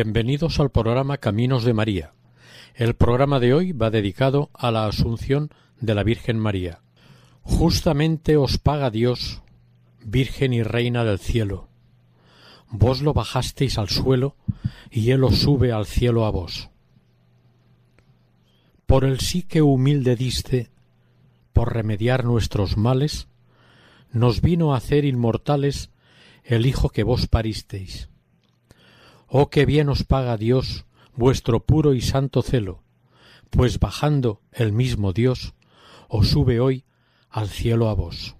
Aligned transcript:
Bienvenidos 0.00 0.60
al 0.60 0.70
programa 0.70 1.18
Caminos 1.18 1.64
de 1.64 1.74
María. 1.74 2.12
El 2.76 2.94
programa 2.94 3.40
de 3.40 3.52
hoy 3.52 3.72
va 3.72 3.90
dedicado 3.90 4.48
a 4.54 4.70
la 4.70 4.86
Asunción 4.86 5.50
de 5.80 5.96
la 5.96 6.04
Virgen 6.04 6.38
María. 6.38 6.82
Justamente 7.42 8.36
os 8.36 8.58
paga 8.58 8.92
Dios, 8.92 9.42
Virgen 10.04 10.52
y 10.52 10.62
Reina 10.62 11.02
del 11.02 11.18
cielo. 11.18 11.66
Vos 12.70 13.02
lo 13.02 13.12
bajasteis 13.12 13.76
al 13.76 13.88
suelo 13.88 14.36
y 14.88 15.10
Él 15.10 15.24
os 15.24 15.40
sube 15.40 15.72
al 15.72 15.84
cielo 15.84 16.26
a 16.26 16.30
vos. 16.30 16.70
Por 18.86 19.04
el 19.04 19.18
sí 19.18 19.42
que 19.42 19.62
humilde 19.62 20.14
diste, 20.14 20.70
por 21.52 21.74
remediar 21.74 22.24
nuestros 22.24 22.76
males, 22.76 23.26
nos 24.12 24.42
vino 24.42 24.74
a 24.74 24.76
hacer 24.76 25.04
inmortales 25.04 25.90
el 26.44 26.66
Hijo 26.66 26.88
que 26.88 27.02
vos 27.02 27.26
paristeis. 27.26 28.08
Oh, 29.30 29.50
qué 29.50 29.66
bien 29.66 29.90
os 29.90 30.04
paga 30.04 30.38
Dios 30.38 30.86
vuestro 31.14 31.60
puro 31.60 31.92
y 31.92 32.00
santo 32.00 32.40
celo, 32.40 32.82
pues 33.50 33.78
bajando 33.78 34.40
el 34.52 34.72
mismo 34.72 35.12
Dios, 35.12 35.52
os 36.08 36.28
sube 36.28 36.60
hoy 36.60 36.84
al 37.28 37.48
cielo 37.50 37.90
a 37.90 37.94
vos. 37.94 38.36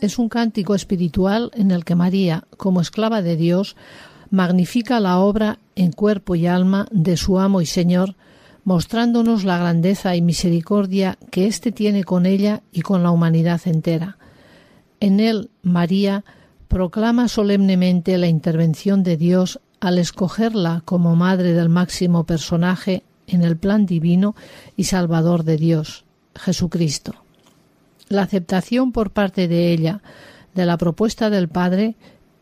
Es 0.00 0.18
un 0.18 0.28
cántico 0.28 0.74
espiritual 0.74 1.50
en 1.54 1.70
el 1.70 1.84
que 1.84 1.94
María, 1.94 2.44
como 2.56 2.80
esclava 2.80 3.22
de 3.22 3.36
Dios, 3.36 3.76
magnifica 4.30 5.00
la 5.00 5.18
obra 5.18 5.58
en 5.76 5.92
cuerpo 5.92 6.34
y 6.34 6.46
alma 6.46 6.86
de 6.90 7.16
su 7.16 7.38
amo 7.38 7.60
y 7.60 7.66
Señor, 7.66 8.16
mostrándonos 8.64 9.44
la 9.44 9.58
grandeza 9.58 10.14
y 10.16 10.22
misericordia 10.22 11.18
que 11.30 11.46
éste 11.46 11.72
tiene 11.72 12.04
con 12.04 12.26
ella 12.26 12.62
y 12.72 12.82
con 12.82 13.02
la 13.02 13.10
humanidad 13.10 13.60
entera. 13.64 14.18
En 15.00 15.18
él, 15.18 15.50
María 15.62 16.24
proclama 16.68 17.28
solemnemente 17.28 18.16
la 18.18 18.28
intervención 18.28 19.02
de 19.02 19.16
Dios 19.16 19.60
al 19.80 19.98
escogerla 19.98 20.82
como 20.84 21.16
madre 21.16 21.52
del 21.54 21.68
máximo 21.68 22.24
personaje 22.24 23.02
en 23.26 23.42
el 23.42 23.56
plan 23.56 23.86
divino 23.86 24.34
y 24.76 24.84
salvador 24.84 25.44
de 25.44 25.56
Dios, 25.56 26.04
Jesucristo. 26.36 27.14
La 28.10 28.22
aceptación 28.22 28.90
por 28.90 29.12
parte 29.12 29.46
de 29.46 29.72
ella 29.72 30.02
de 30.56 30.66
la 30.66 30.76
propuesta 30.76 31.30
del 31.30 31.48
Padre 31.48 31.94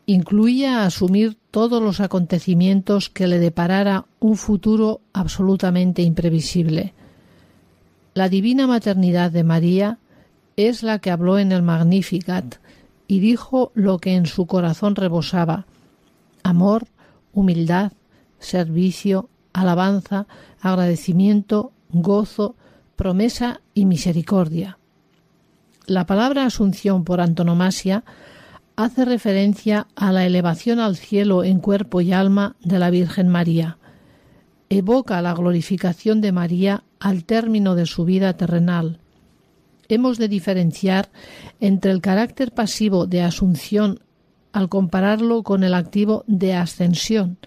incluía 0.07 0.87
asumir 0.87 1.37
todos 1.51 1.83
los 1.83 2.01
acontecimientos 2.01 3.11
que 3.11 3.27
le 3.27 3.39
deparara 3.39 4.07
un 4.19 4.39
futuro 4.39 5.03
absolutamente 5.13 6.01
imprevisible. 6.01 6.95
La 8.15 8.31
divina 8.31 8.67
maternidad 8.67 9.31
de 9.31 9.45
María 9.45 9.99
es 10.57 10.83
la 10.83 11.01
que 11.01 11.11
habló 11.11 11.39
en 11.39 11.53
el 11.53 11.61
Magnificat 11.61 12.55
y 13.07 13.21
dijo 13.21 13.71
lo 13.75 13.99
que 13.99 14.15
en 14.15 14.25
su 14.25 14.47
corazón 14.47 14.97
rebosaba 14.97 15.67
amor, 16.43 16.87
humildad, 17.35 17.93
servicio, 18.39 19.29
alabanza, 19.53 20.29
agradecimiento, 20.63 21.73
gozo, 21.91 22.57
promesa 22.97 23.61
y 23.75 23.85
misericordia. 23.85 24.79
La 25.89 26.05
palabra 26.05 26.45
asunción 26.45 27.03
por 27.03 27.23
antonomasia 27.23 28.05
hace 28.77 29.07
referencia 29.07 29.87
a 29.97 30.13
la 30.13 30.27
elevación 30.27 30.81
al 30.81 30.97
cielo 30.97 31.45
en 31.45 31.61
cuerpo 31.61 32.03
y 32.03 32.13
alma 32.13 32.57
de 32.61 32.79
la 32.79 32.91
Virgen 32.91 33.29
María. 33.29 33.79
Evoca 34.69 35.23
la 35.23 35.33
glorificación 35.33 36.21
de 36.21 36.31
María 36.31 36.85
al 37.01 37.25
término 37.25 37.75
de 37.75 37.87
su 37.87 38.05
vida 38.05 38.37
terrenal. 38.37 39.01
Hemos 39.89 40.19
de 40.19 40.29
diferenciar 40.29 41.09
entre 41.59 41.91
el 41.91 42.03
carácter 42.03 42.53
pasivo 42.53 43.07
de 43.07 43.23
asunción 43.23 44.01
al 44.53 44.69
compararlo 44.69 45.43
con 45.43 45.65
el 45.65 45.73
activo 45.73 46.23
de 46.27 46.53
ascensión, 46.53 47.39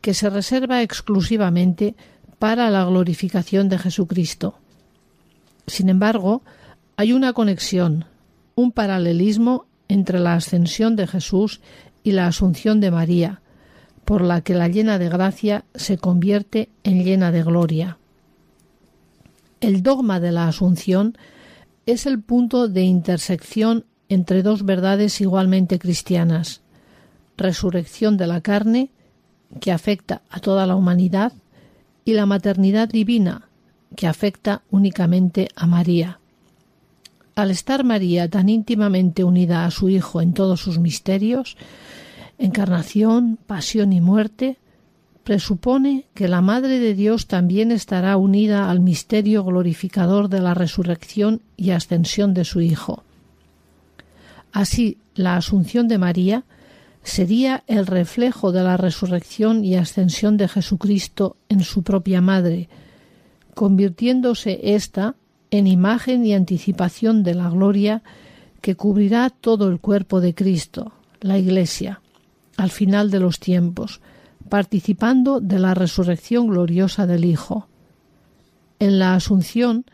que 0.00 0.12
se 0.12 0.28
reserva 0.28 0.82
exclusivamente 0.82 1.94
para 2.40 2.68
la 2.68 2.84
glorificación 2.84 3.68
de 3.68 3.78
Jesucristo. 3.78 4.58
Sin 5.68 5.88
embargo, 5.88 6.42
hay 6.96 7.12
una 7.12 7.32
conexión, 7.32 8.06
un 8.54 8.72
paralelismo 8.72 9.66
entre 9.88 10.18
la 10.18 10.34
ascensión 10.34 10.96
de 10.96 11.06
Jesús 11.06 11.60
y 12.02 12.12
la 12.12 12.26
asunción 12.26 12.80
de 12.80 12.90
María, 12.90 13.42
por 14.04 14.22
la 14.22 14.40
que 14.40 14.54
la 14.54 14.68
llena 14.68 14.98
de 14.98 15.08
gracia 15.08 15.64
se 15.74 15.98
convierte 15.98 16.70
en 16.84 17.04
llena 17.04 17.32
de 17.32 17.42
gloria. 17.42 17.98
El 19.60 19.82
dogma 19.82 20.20
de 20.20 20.32
la 20.32 20.48
asunción 20.48 21.18
es 21.86 22.06
el 22.06 22.20
punto 22.20 22.68
de 22.68 22.82
intersección 22.82 23.84
entre 24.08 24.42
dos 24.42 24.64
verdades 24.64 25.20
igualmente 25.20 25.78
cristianas, 25.78 26.62
resurrección 27.36 28.16
de 28.16 28.26
la 28.26 28.40
carne, 28.40 28.90
que 29.60 29.72
afecta 29.72 30.22
a 30.30 30.40
toda 30.40 30.66
la 30.66 30.76
humanidad, 30.76 31.32
y 32.04 32.12
la 32.14 32.24
maternidad 32.24 32.88
divina, 32.88 33.48
que 33.96 34.06
afecta 34.06 34.62
únicamente 34.70 35.48
a 35.56 35.66
María. 35.66 36.20
Al 37.36 37.50
estar 37.50 37.84
María 37.84 38.30
tan 38.30 38.48
íntimamente 38.48 39.22
unida 39.22 39.66
a 39.66 39.70
su 39.70 39.90
Hijo 39.90 40.22
en 40.22 40.32
todos 40.32 40.62
sus 40.62 40.78
misterios, 40.78 41.58
encarnación, 42.38 43.38
pasión 43.46 43.92
y 43.92 44.00
muerte, 44.00 44.56
presupone 45.22 46.06
que 46.14 46.28
la 46.28 46.40
Madre 46.40 46.78
de 46.78 46.94
Dios 46.94 47.26
también 47.26 47.72
estará 47.72 48.16
unida 48.16 48.70
al 48.70 48.80
misterio 48.80 49.44
glorificador 49.44 50.30
de 50.30 50.40
la 50.40 50.54
resurrección 50.54 51.42
y 51.58 51.72
ascensión 51.72 52.32
de 52.32 52.46
su 52.46 52.62
Hijo. 52.62 53.04
Así, 54.50 54.96
la 55.14 55.36
Asunción 55.36 55.88
de 55.88 55.98
María 55.98 56.44
sería 57.02 57.64
el 57.66 57.86
reflejo 57.86 58.50
de 58.50 58.62
la 58.62 58.78
resurrección 58.78 59.62
y 59.62 59.74
ascensión 59.74 60.38
de 60.38 60.48
Jesucristo 60.48 61.36
en 61.50 61.60
su 61.64 61.82
propia 61.82 62.22
Madre, 62.22 62.70
convirtiéndose 63.54 64.74
ésta 64.74 65.16
en 65.50 65.66
imagen 65.66 66.24
y 66.24 66.34
anticipación 66.34 67.22
de 67.22 67.34
la 67.34 67.50
gloria 67.50 68.02
que 68.60 68.74
cubrirá 68.74 69.30
todo 69.30 69.68
el 69.68 69.80
cuerpo 69.80 70.20
de 70.20 70.34
Cristo, 70.34 70.92
la 71.20 71.38
Iglesia, 71.38 72.00
al 72.56 72.70
final 72.70 73.10
de 73.10 73.20
los 73.20 73.38
tiempos, 73.38 74.00
participando 74.48 75.40
de 75.40 75.58
la 75.58 75.74
resurrección 75.74 76.48
gloriosa 76.48 77.06
del 77.06 77.24
Hijo. 77.24 77.68
En 78.78 78.98
la 78.98 79.14
Asunción, 79.14 79.84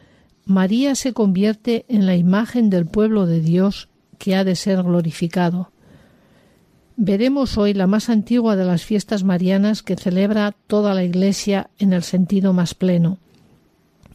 María 0.45 0.95
se 0.95 1.13
convierte 1.13 1.85
en 1.89 2.07
la 2.07 2.17
imagen 2.17 2.71
del 2.71 2.87
pueblo 2.87 3.27
de 3.27 3.41
Dios 3.41 3.89
que 4.19 4.35
ha 4.35 4.45
de 4.45 4.57
ser 4.57 4.83
glorificado. 4.83 5.71
Veremos 6.97 7.59
hoy 7.59 7.75
la 7.75 7.87
más 7.87 8.11
antigua 8.11 8.57
de 8.57 8.65
las 8.65 8.85
fiestas 8.85 9.25
marianas 9.25 9.83
que 9.83 9.97
celebra 9.97 10.55
toda 10.67 10.95
la 10.95 11.05
Iglesia 11.05 11.71
en 11.79 11.93
el 11.93 12.03
sentido 12.03 12.53
más 12.53 12.75
pleno, 12.75 13.19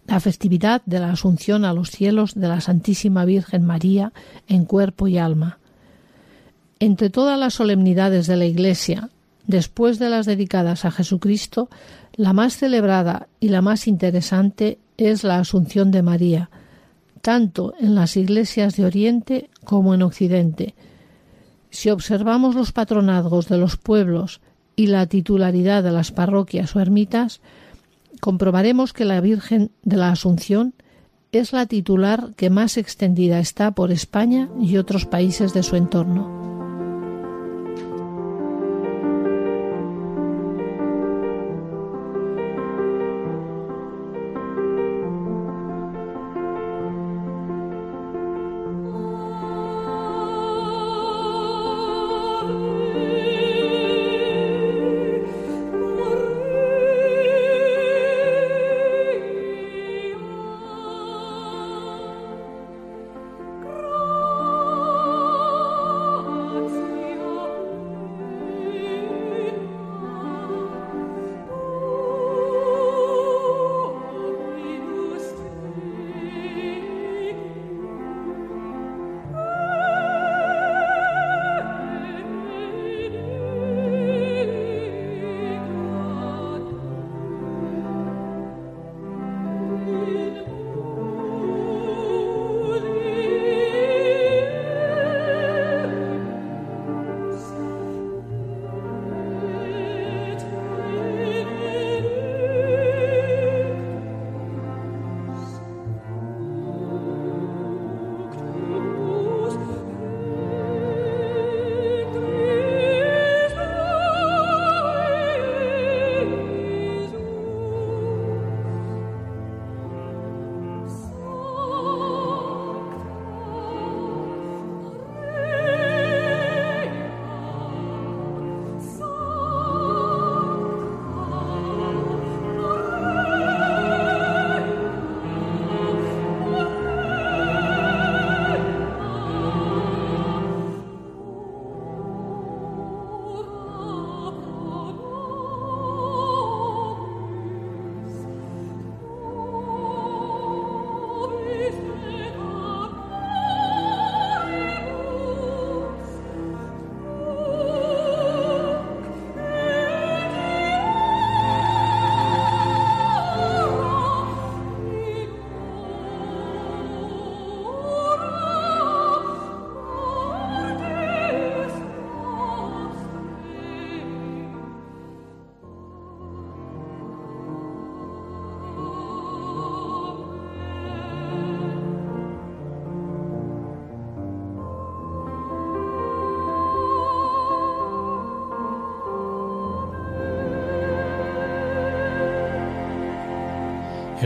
la 0.07 0.19
festividad 0.21 0.81
de 0.85 0.99
la 0.99 1.11
Asunción 1.11 1.65
a 1.65 1.73
los 1.73 1.91
cielos 1.91 2.33
de 2.33 2.47
la 2.47 2.61
Santísima 2.61 3.25
Virgen 3.25 3.65
María 3.65 4.13
en 4.47 4.65
cuerpo 4.65 5.07
y 5.07 5.17
alma. 5.17 5.59
Entre 6.79 7.09
todas 7.09 7.37
las 7.37 7.55
solemnidades 7.55 8.25
de 8.27 8.37
la 8.37 8.45
Iglesia, 8.45 9.09
después 9.45 9.99
de 9.99 10.09
las 10.09 10.25
dedicadas 10.25 10.85
a 10.85 10.91
Jesucristo, 10.91 11.69
la 12.15 12.33
más 12.33 12.55
celebrada 12.55 13.27
y 13.39 13.49
la 13.49 13.61
más 13.61 13.87
interesante 13.87 14.79
es 14.97 15.23
la 15.23 15.39
Asunción 15.39 15.91
de 15.91 16.01
María, 16.01 16.49
tanto 17.21 17.73
en 17.79 17.93
las 17.93 18.15
iglesias 18.15 18.77
de 18.77 18.85
Oriente 18.85 19.49
como 19.65 19.93
en 19.93 20.03
Occidente. 20.03 20.73
Si 21.69 21.89
observamos 21.89 22.55
los 22.55 22.71
patronazgos 22.71 23.49
de 23.49 23.57
los 23.57 23.75
pueblos 23.75 24.39
y 24.75 24.87
la 24.87 25.05
titularidad 25.07 25.83
de 25.83 25.91
las 25.91 26.11
parroquias 26.11 26.75
o 26.75 26.79
ermitas, 26.79 27.41
comprobaremos 28.19 28.93
que 28.93 29.05
la 29.05 29.21
Virgen 29.21 29.71
de 29.83 29.97
la 29.97 30.11
Asunción 30.11 30.73
es 31.31 31.53
la 31.53 31.65
titular 31.65 32.33
que 32.35 32.49
más 32.49 32.77
extendida 32.77 33.39
está 33.39 33.71
por 33.71 33.91
España 33.91 34.49
y 34.59 34.77
otros 34.77 35.05
países 35.05 35.53
de 35.53 35.63
su 35.63 35.75
entorno. 35.75 36.56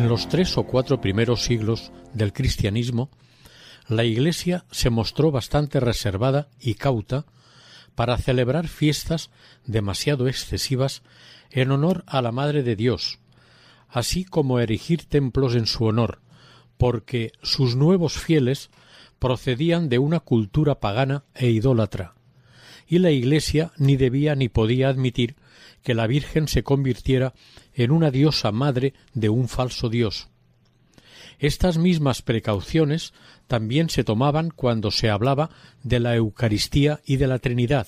En 0.02 0.10
los 0.10 0.30
tres 0.30 0.58
o 0.58 0.64
cuatro 0.64 1.00
primeros 1.00 1.44
siglos 1.44 1.92
del 2.12 2.34
cristianismo, 2.34 3.12
la 3.88 4.04
Iglesia 4.04 4.66
se 4.72 4.90
mostró 4.90 5.30
bastante 5.30 5.80
reservada 5.80 6.50
y 6.60 6.74
cauta 6.74 7.28
para 7.94 8.18
celebrar 8.18 8.68
fiestas 8.68 9.30
demasiado 9.64 10.28
excesivas 10.28 11.04
en 11.52 11.70
honor 11.70 12.04
a 12.08 12.24
la 12.24 12.32
Madre 12.32 12.64
de 12.64 12.76
Dios, 12.76 13.20
así 13.90 14.26
como 14.26 14.60
erigir 14.60 15.06
templos 15.06 15.54
en 15.54 15.68
su 15.68 15.86
honor, 15.86 16.20
porque 16.80 17.32
sus 17.44 17.76
nuevos 17.76 18.14
fieles 18.14 18.72
procedían 19.20 19.88
de 19.88 20.00
una 20.00 20.20
cultura 20.20 20.80
pagana 20.80 21.26
e 21.36 21.52
idólatra, 21.52 22.16
y 22.88 22.98
la 22.98 23.12
Iglesia 23.12 23.72
ni 23.78 23.98
debía 23.98 24.34
ni 24.34 24.50
podía 24.50 24.90
admitir 24.90 25.36
que 25.84 25.94
la 25.94 26.08
Virgen 26.08 26.48
se 26.48 26.64
convirtiera 26.64 27.34
en 27.74 27.92
una 27.92 28.12
diosa 28.12 28.52
madre 28.52 28.94
de 29.14 29.30
un 29.30 29.48
falso 29.48 29.90
dios. 29.90 30.30
Estas 31.40 31.78
mismas 31.78 32.22
precauciones 32.22 33.14
también 33.48 33.90
se 33.90 34.04
tomaban 34.04 34.52
cuando 34.52 34.92
se 34.92 35.10
hablaba 35.10 35.50
de 35.84 36.00
la 36.00 36.16
Eucaristía 36.16 37.02
y 37.06 37.18
de 37.18 37.28
la 37.28 37.40
Trinidad, 37.40 37.88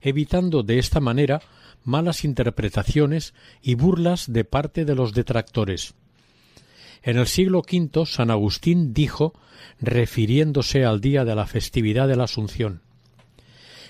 evitando 0.00 0.62
de 0.64 0.78
esta 0.78 0.98
manera 1.00 1.40
malas 1.84 2.24
interpretaciones 2.24 3.34
y 3.62 3.74
burlas 3.74 4.32
de 4.32 4.44
parte 4.44 4.84
de 4.84 4.94
los 4.94 5.14
detractores. 5.14 5.94
En 7.02 7.16
el 7.16 7.26
siglo 7.26 7.60
V 7.60 8.04
San 8.04 8.30
Agustín 8.30 8.92
dijo, 8.92 9.32
refiriéndose 9.80 10.84
al 10.84 11.00
día 11.00 11.24
de 11.24 11.34
la 11.34 11.46
festividad 11.46 12.08
de 12.08 12.16
la 12.16 12.24
Asunción 12.24 12.82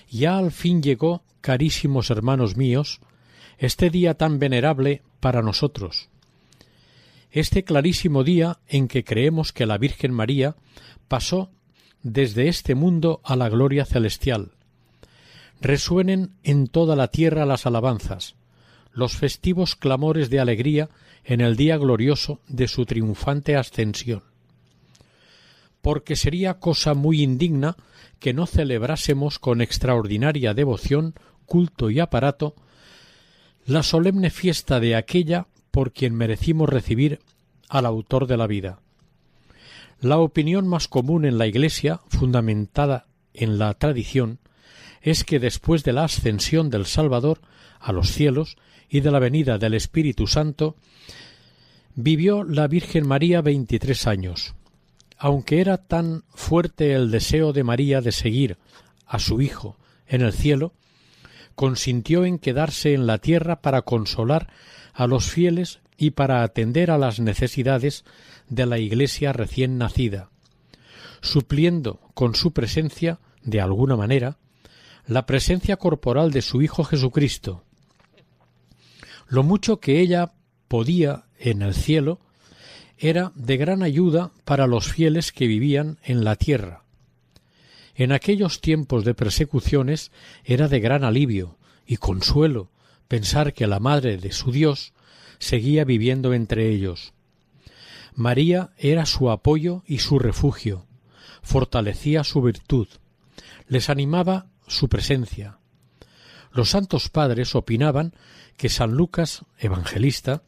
Ya 0.09 0.37
al 0.37 0.51
fin 0.51 0.83
llegó, 0.83 1.23
carísimos 1.41 2.11
hermanos 2.11 2.55
míos, 2.55 3.01
este 3.59 3.89
día 3.89 4.13
tan 4.13 4.39
venerable 4.39 5.03
para 5.19 5.41
nosotros, 5.41 6.07
este 7.29 7.63
clarísimo 7.65 8.23
día 8.23 8.59
en 8.67 8.87
que 8.87 9.03
creemos 9.03 9.51
que 9.51 9.65
la 9.65 9.77
Virgen 9.77 10.13
María 10.13 10.55
pasó 11.09 11.51
desde 12.01 12.47
este 12.47 12.73
mundo 12.73 13.19
a 13.23 13.35
la 13.35 13.49
gloria 13.49 13.85
celestial. 13.85 14.53
Resuenen 15.59 16.31
en 16.43 16.67
toda 16.67 16.95
la 16.95 17.09
tierra 17.09 17.45
las 17.45 17.65
alabanzas, 17.65 18.35
los 18.93 19.17
festivos 19.17 19.75
clamores 19.75 20.29
de 20.29 20.39
alegría 20.39 20.89
en 21.25 21.41
el 21.41 21.57
día 21.57 21.77
glorioso 21.77 22.39
de 22.47 22.69
su 22.69 22.85
triunfante 22.85 23.57
ascensión. 23.57 24.23
Porque 25.81 26.15
sería 26.15 26.59
cosa 26.59 26.93
muy 26.93 27.21
indigna 27.21 27.75
que 28.19 28.33
no 28.33 28.45
celebrásemos 28.45 29.37
con 29.37 29.61
extraordinaria 29.61 30.53
devoción, 30.53 31.13
culto 31.45 31.89
y 31.89 31.99
aparato 31.99 32.55
la 33.69 33.83
solemne 33.83 34.31
fiesta 34.31 34.79
de 34.79 34.95
aquella 34.95 35.45
por 35.69 35.93
quien 35.93 36.15
merecimos 36.15 36.67
recibir 36.67 37.19
al 37.69 37.85
autor 37.85 38.25
de 38.25 38.35
la 38.35 38.47
vida. 38.47 38.79
La 40.01 40.17
opinión 40.17 40.67
más 40.67 40.87
común 40.87 41.23
en 41.23 41.37
la 41.37 41.45
Iglesia, 41.45 42.01
fundamentada 42.07 43.05
en 43.31 43.59
la 43.59 43.71
tradición, 43.75 44.39
es 45.03 45.23
que 45.23 45.39
después 45.39 45.83
de 45.83 45.93
la 45.93 46.05
ascensión 46.05 46.71
del 46.71 46.87
Salvador 46.87 47.41
a 47.79 47.91
los 47.91 48.09
cielos 48.11 48.57
y 48.89 49.01
de 49.01 49.11
la 49.11 49.19
venida 49.19 49.59
del 49.59 49.75
Espíritu 49.75 50.25
Santo, 50.25 50.75
vivió 51.93 52.43
la 52.43 52.67
Virgen 52.67 53.07
María 53.07 53.41
veintitrés 53.41 54.07
años. 54.07 54.55
Aunque 55.15 55.61
era 55.61 55.77
tan 55.77 56.23
fuerte 56.33 56.93
el 56.93 57.11
deseo 57.11 57.53
de 57.53 57.63
María 57.63 58.01
de 58.01 58.13
seguir 58.13 58.57
a 59.05 59.19
su 59.19 59.41
Hijo 59.41 59.77
en 60.07 60.21
el 60.21 60.33
cielo, 60.33 60.73
consintió 61.59 62.23
en 62.23 62.39
quedarse 62.39 62.93
en 62.93 63.05
la 63.05 63.17
tierra 63.17 63.61
para 63.61 63.81
consolar 63.81 64.47
a 64.93 65.07
los 65.07 65.29
fieles 65.29 65.81
y 65.97 66.11
para 66.11 66.41
atender 66.43 66.89
a 66.89 66.97
las 66.97 67.19
necesidades 67.19 68.05
de 68.47 68.65
la 68.65 68.77
Iglesia 68.77 69.33
recién 69.33 69.77
nacida, 69.77 70.29
supliendo 71.19 71.99
con 72.13 72.33
su 72.33 72.53
presencia, 72.53 73.19
de 73.43 73.59
alguna 73.59 73.97
manera, 73.97 74.37
la 75.05 75.25
presencia 75.25 75.75
corporal 75.75 76.31
de 76.31 76.43
su 76.43 76.61
Hijo 76.61 76.85
Jesucristo. 76.85 77.65
Lo 79.27 79.43
mucho 79.43 79.81
que 79.81 79.99
ella 79.99 80.31
podía 80.69 81.25
en 81.39 81.61
el 81.61 81.73
cielo 81.73 82.21
era 82.97 83.33
de 83.35 83.57
gran 83.57 83.83
ayuda 83.83 84.31
para 84.45 84.65
los 84.65 84.93
fieles 84.93 85.33
que 85.33 85.45
vivían 85.45 85.97
en 86.03 86.23
la 86.23 86.37
tierra. 86.37 86.85
En 87.99 88.13
aquellos 88.13 88.61
tiempos 88.61 89.03
de 89.03 89.13
persecuciones 89.13 90.13
era 90.45 90.69
de 90.69 90.79
gran 90.79 91.03
alivio 91.03 91.57
y 91.85 91.97
consuelo 91.97 92.69
pensar 93.09 93.51
que 93.51 93.67
la 93.67 93.81
Madre 93.81 94.15
de 94.15 94.31
su 94.31 94.53
Dios 94.53 94.93
seguía 95.37 95.83
viviendo 95.83 96.33
entre 96.33 96.69
ellos. 96.69 97.11
María 98.15 98.69
era 98.77 99.05
su 99.05 99.29
apoyo 99.29 99.83
y 99.85 99.99
su 99.99 100.17
refugio, 100.17 100.85
fortalecía 101.41 102.23
su 102.23 102.41
virtud, 102.41 102.87
les 103.67 103.89
animaba 103.89 104.47
su 104.65 104.87
presencia. 104.87 105.57
Los 106.53 106.69
santos 106.69 107.09
padres 107.09 107.53
opinaban 107.53 108.13
que 108.55 108.69
San 108.69 108.93
Lucas, 108.93 109.43
evangelista, 109.57 110.43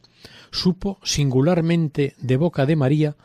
supo 0.50 0.98
singularmente 1.02 2.14
de 2.16 2.38
boca 2.38 2.64
de 2.64 2.76
María 2.76 3.16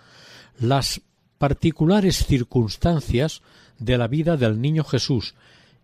las 0.60 1.00
particulares 1.38 2.26
circunstancias 2.26 3.42
de 3.80 3.98
la 3.98 4.08
vida 4.08 4.38
del 4.38 4.62
niño 4.62 4.84
Jesús 4.84 5.36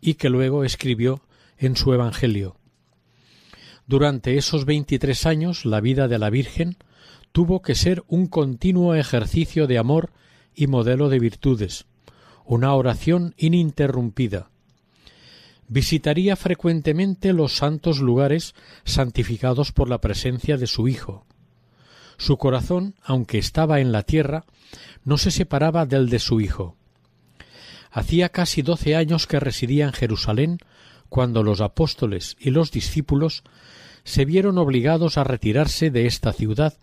y 0.01 0.15
que 0.15 0.29
luego 0.29 0.63
escribió 0.63 1.21
en 1.57 1.75
su 1.75 1.93
Evangelio. 1.93 2.57
Durante 3.87 4.37
esos 4.37 4.65
veintitrés 4.65 5.25
años 5.25 5.65
la 5.65 5.81
vida 5.81 6.07
de 6.07 6.19
la 6.19 6.29
Virgen 6.29 6.77
tuvo 7.31 7.61
que 7.61 7.75
ser 7.75 8.03
un 8.07 8.27
continuo 8.27 8.95
ejercicio 8.95 9.67
de 9.67 9.77
amor 9.77 10.11
y 10.55 10.67
modelo 10.67 11.09
de 11.09 11.19
virtudes, 11.19 11.85
una 12.45 12.73
oración 12.73 13.33
ininterrumpida. 13.37 14.49
Visitaría 15.67 16.35
frecuentemente 16.35 17.33
los 17.33 17.55
santos 17.55 17.99
lugares 17.99 18.53
santificados 18.83 19.71
por 19.71 19.89
la 19.89 19.99
presencia 19.99 20.57
de 20.57 20.67
su 20.67 20.87
Hijo. 20.87 21.25
Su 22.17 22.37
corazón, 22.37 22.95
aunque 23.03 23.39
estaba 23.39 23.79
en 23.79 23.91
la 23.91 24.03
tierra, 24.03 24.45
no 25.03 25.17
se 25.17 25.31
separaba 25.31 25.85
del 25.85 26.09
de 26.09 26.19
su 26.19 26.41
Hijo. 26.41 26.75
Hacía 27.93 28.29
casi 28.29 28.63
doce 28.63 28.95
años 28.95 29.27
que 29.27 29.39
residía 29.39 29.85
en 29.85 29.93
Jerusalén 29.93 30.57
cuando 31.09 31.43
los 31.43 31.61
apóstoles 31.61 32.35
y 32.39 32.49
los 32.49 32.71
discípulos 32.71 33.43
se 34.03 34.25
vieron 34.25 34.57
obligados 34.57 35.19
a 35.19 35.23
retirarse 35.23 35.91
de 35.91 36.07
esta 36.07 36.33
ciudad 36.33 36.73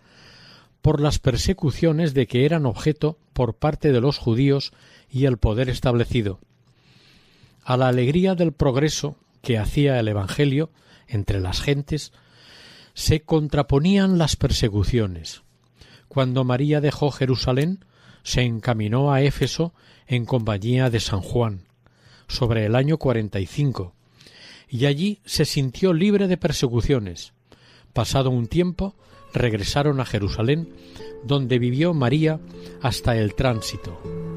por 0.82 1.00
las 1.00 1.18
persecuciones 1.18 2.14
de 2.14 2.28
que 2.28 2.44
eran 2.44 2.64
objeto 2.64 3.18
por 3.32 3.54
parte 3.54 3.90
de 3.90 4.00
los 4.00 4.18
judíos 4.18 4.72
y 5.10 5.24
el 5.24 5.36
poder 5.36 5.68
establecido. 5.68 6.38
A 7.64 7.76
la 7.76 7.88
alegría 7.88 8.36
del 8.36 8.52
progreso 8.52 9.16
que 9.42 9.58
hacía 9.58 9.98
el 9.98 10.06
Evangelio 10.06 10.70
entre 11.08 11.40
las 11.40 11.60
gentes, 11.60 12.12
se 12.94 13.22
contraponían 13.22 14.16
las 14.16 14.36
persecuciones. 14.36 15.42
Cuando 16.06 16.44
María 16.44 16.80
dejó 16.80 17.10
Jerusalén, 17.10 17.84
se 18.22 18.42
encaminó 18.42 19.12
a 19.12 19.22
Éfeso 19.22 19.74
en 20.10 20.26
compañía 20.26 20.90
de 20.90 20.98
San 20.98 21.20
Juan, 21.20 21.62
sobre 22.26 22.66
el 22.66 22.74
año 22.74 22.98
cuarenta 22.98 23.38
y 23.38 23.46
cinco, 23.46 23.94
y 24.68 24.86
allí 24.86 25.20
se 25.24 25.44
sintió 25.44 25.92
libre 25.92 26.26
de 26.26 26.36
persecuciones. 26.36 27.32
Pasado 27.92 28.30
un 28.30 28.48
tiempo, 28.48 28.96
regresaron 29.32 30.00
a 30.00 30.04
Jerusalén, 30.04 30.68
donde 31.24 31.60
vivió 31.60 31.94
María 31.94 32.40
hasta 32.82 33.16
el 33.16 33.36
tránsito. 33.36 34.29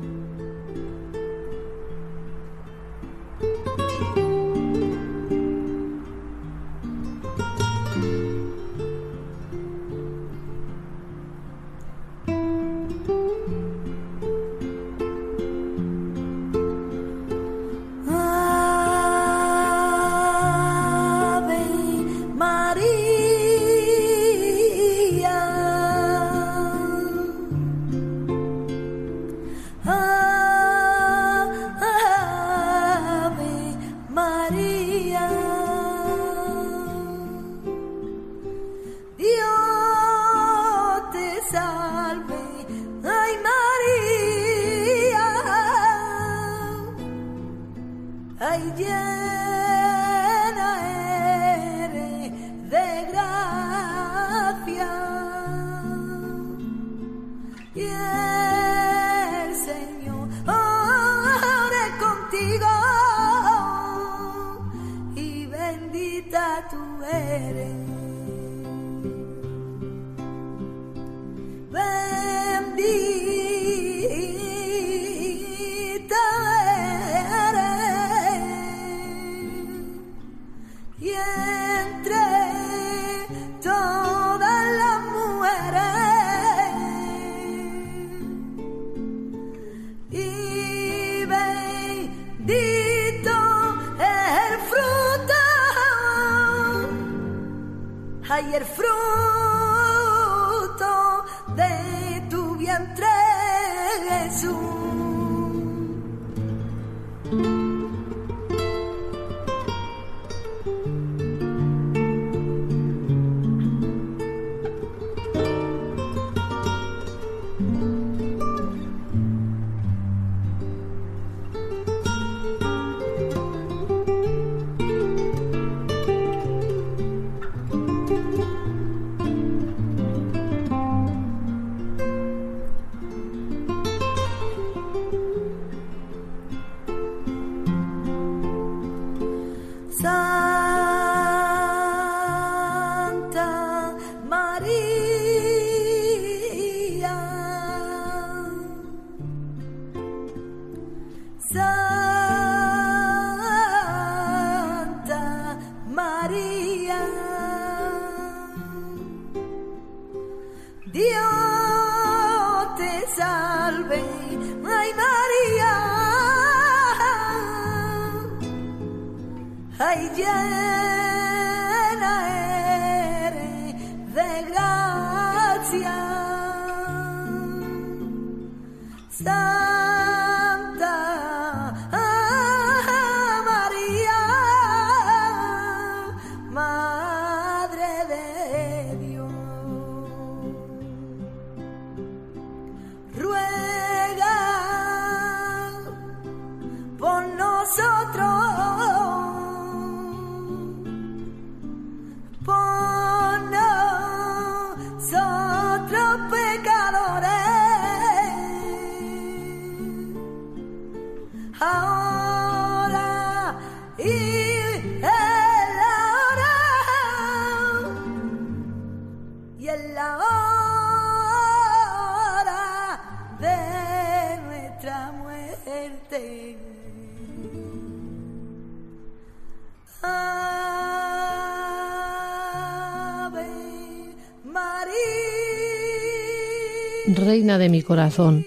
Reina 237.16 237.60
de 237.60 237.70
mi 237.70 237.84
corazón, 237.84 238.44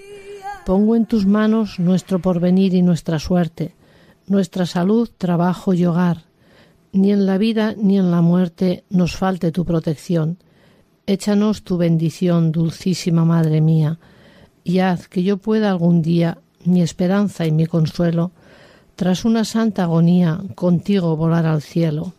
pongo 0.64 0.96
en 0.96 1.06
tus 1.06 1.24
manos 1.24 1.78
nuestro 1.78 2.20
porvenir 2.20 2.74
y 2.74 2.82
nuestra 2.82 3.20
suerte, 3.20 3.76
nuestra 4.26 4.66
salud, 4.66 5.08
trabajo 5.16 5.72
y 5.72 5.86
hogar. 5.86 6.24
Ni 6.90 7.12
en 7.12 7.26
la 7.26 7.38
vida 7.38 7.76
ni 7.76 7.96
en 7.96 8.10
la 8.10 8.22
muerte 8.22 8.82
nos 8.90 9.14
falte 9.14 9.52
tu 9.52 9.64
protección. 9.64 10.38
Échanos 11.06 11.62
tu 11.62 11.76
bendición, 11.76 12.50
dulcísima 12.50 13.24
Madre 13.24 13.60
mía, 13.60 14.00
y 14.64 14.80
haz 14.80 15.06
que 15.06 15.22
yo 15.22 15.36
pueda 15.36 15.70
algún 15.70 16.02
día, 16.02 16.38
mi 16.64 16.82
esperanza 16.82 17.46
y 17.46 17.52
mi 17.52 17.66
consuelo, 17.66 18.32
tras 18.96 19.24
una 19.24 19.44
santa 19.44 19.84
agonía, 19.84 20.40
contigo 20.56 21.16
volar 21.16 21.46
al 21.46 21.62
cielo. 21.62 22.14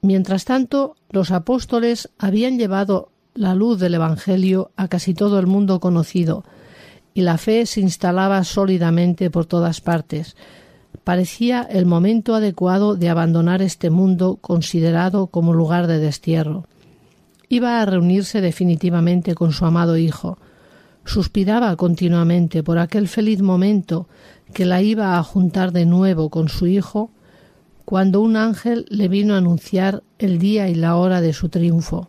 Mientras 0.00 0.46
tanto, 0.46 0.96
los 1.10 1.30
apóstoles 1.30 2.08
habían 2.18 2.58
llevado 2.58 3.10
la 3.34 3.54
luz 3.54 3.80
del 3.80 3.94
Evangelio 3.94 4.70
a 4.76 4.86
casi 4.86 5.12
todo 5.12 5.40
el 5.40 5.48
mundo 5.48 5.80
conocido, 5.80 6.44
y 7.14 7.22
la 7.22 7.36
fe 7.36 7.66
se 7.66 7.80
instalaba 7.80 8.42
sólidamente 8.44 9.28
por 9.30 9.46
todas 9.46 9.80
partes. 9.80 10.36
Parecía 11.02 11.62
el 11.62 11.84
momento 11.84 12.34
adecuado 12.34 12.94
de 12.94 13.08
abandonar 13.08 13.60
este 13.60 13.90
mundo 13.90 14.38
considerado 14.40 15.26
como 15.26 15.52
lugar 15.52 15.86
de 15.86 15.98
destierro. 15.98 16.66
Iba 17.48 17.80
a 17.80 17.86
reunirse 17.86 18.40
definitivamente 18.40 19.34
con 19.34 19.52
su 19.52 19.64
amado 19.64 19.96
Hijo. 19.96 20.38
Suspiraba 21.04 21.76
continuamente 21.76 22.62
por 22.62 22.78
aquel 22.78 23.08
feliz 23.08 23.42
momento 23.42 24.08
que 24.52 24.64
la 24.64 24.80
iba 24.80 25.18
a 25.18 25.22
juntar 25.22 25.72
de 25.72 25.86
nuevo 25.86 26.30
con 26.30 26.48
su 26.48 26.66
Hijo, 26.66 27.10
cuando 27.84 28.20
un 28.20 28.36
ángel 28.36 28.86
le 28.88 29.08
vino 29.08 29.34
a 29.34 29.38
anunciar 29.38 30.02
el 30.18 30.38
día 30.38 30.68
y 30.68 30.74
la 30.74 30.96
hora 30.96 31.20
de 31.20 31.32
su 31.32 31.48
triunfo. 31.48 32.08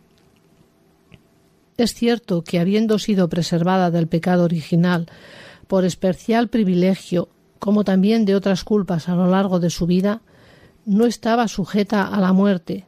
Es 1.76 1.94
cierto 1.94 2.42
que 2.42 2.58
habiendo 2.58 2.98
sido 2.98 3.28
preservada 3.28 3.90
del 3.90 4.06
pecado 4.06 4.44
original 4.44 5.06
por 5.66 5.84
especial 5.84 6.48
privilegio, 6.48 7.28
como 7.58 7.84
también 7.84 8.24
de 8.24 8.34
otras 8.34 8.64
culpas 8.64 9.08
a 9.08 9.14
lo 9.14 9.26
largo 9.26 9.60
de 9.60 9.70
su 9.70 9.86
vida, 9.86 10.22
no 10.84 11.06
estaba 11.06 11.48
sujeta 11.48 12.06
a 12.06 12.20
la 12.20 12.32
muerte, 12.32 12.86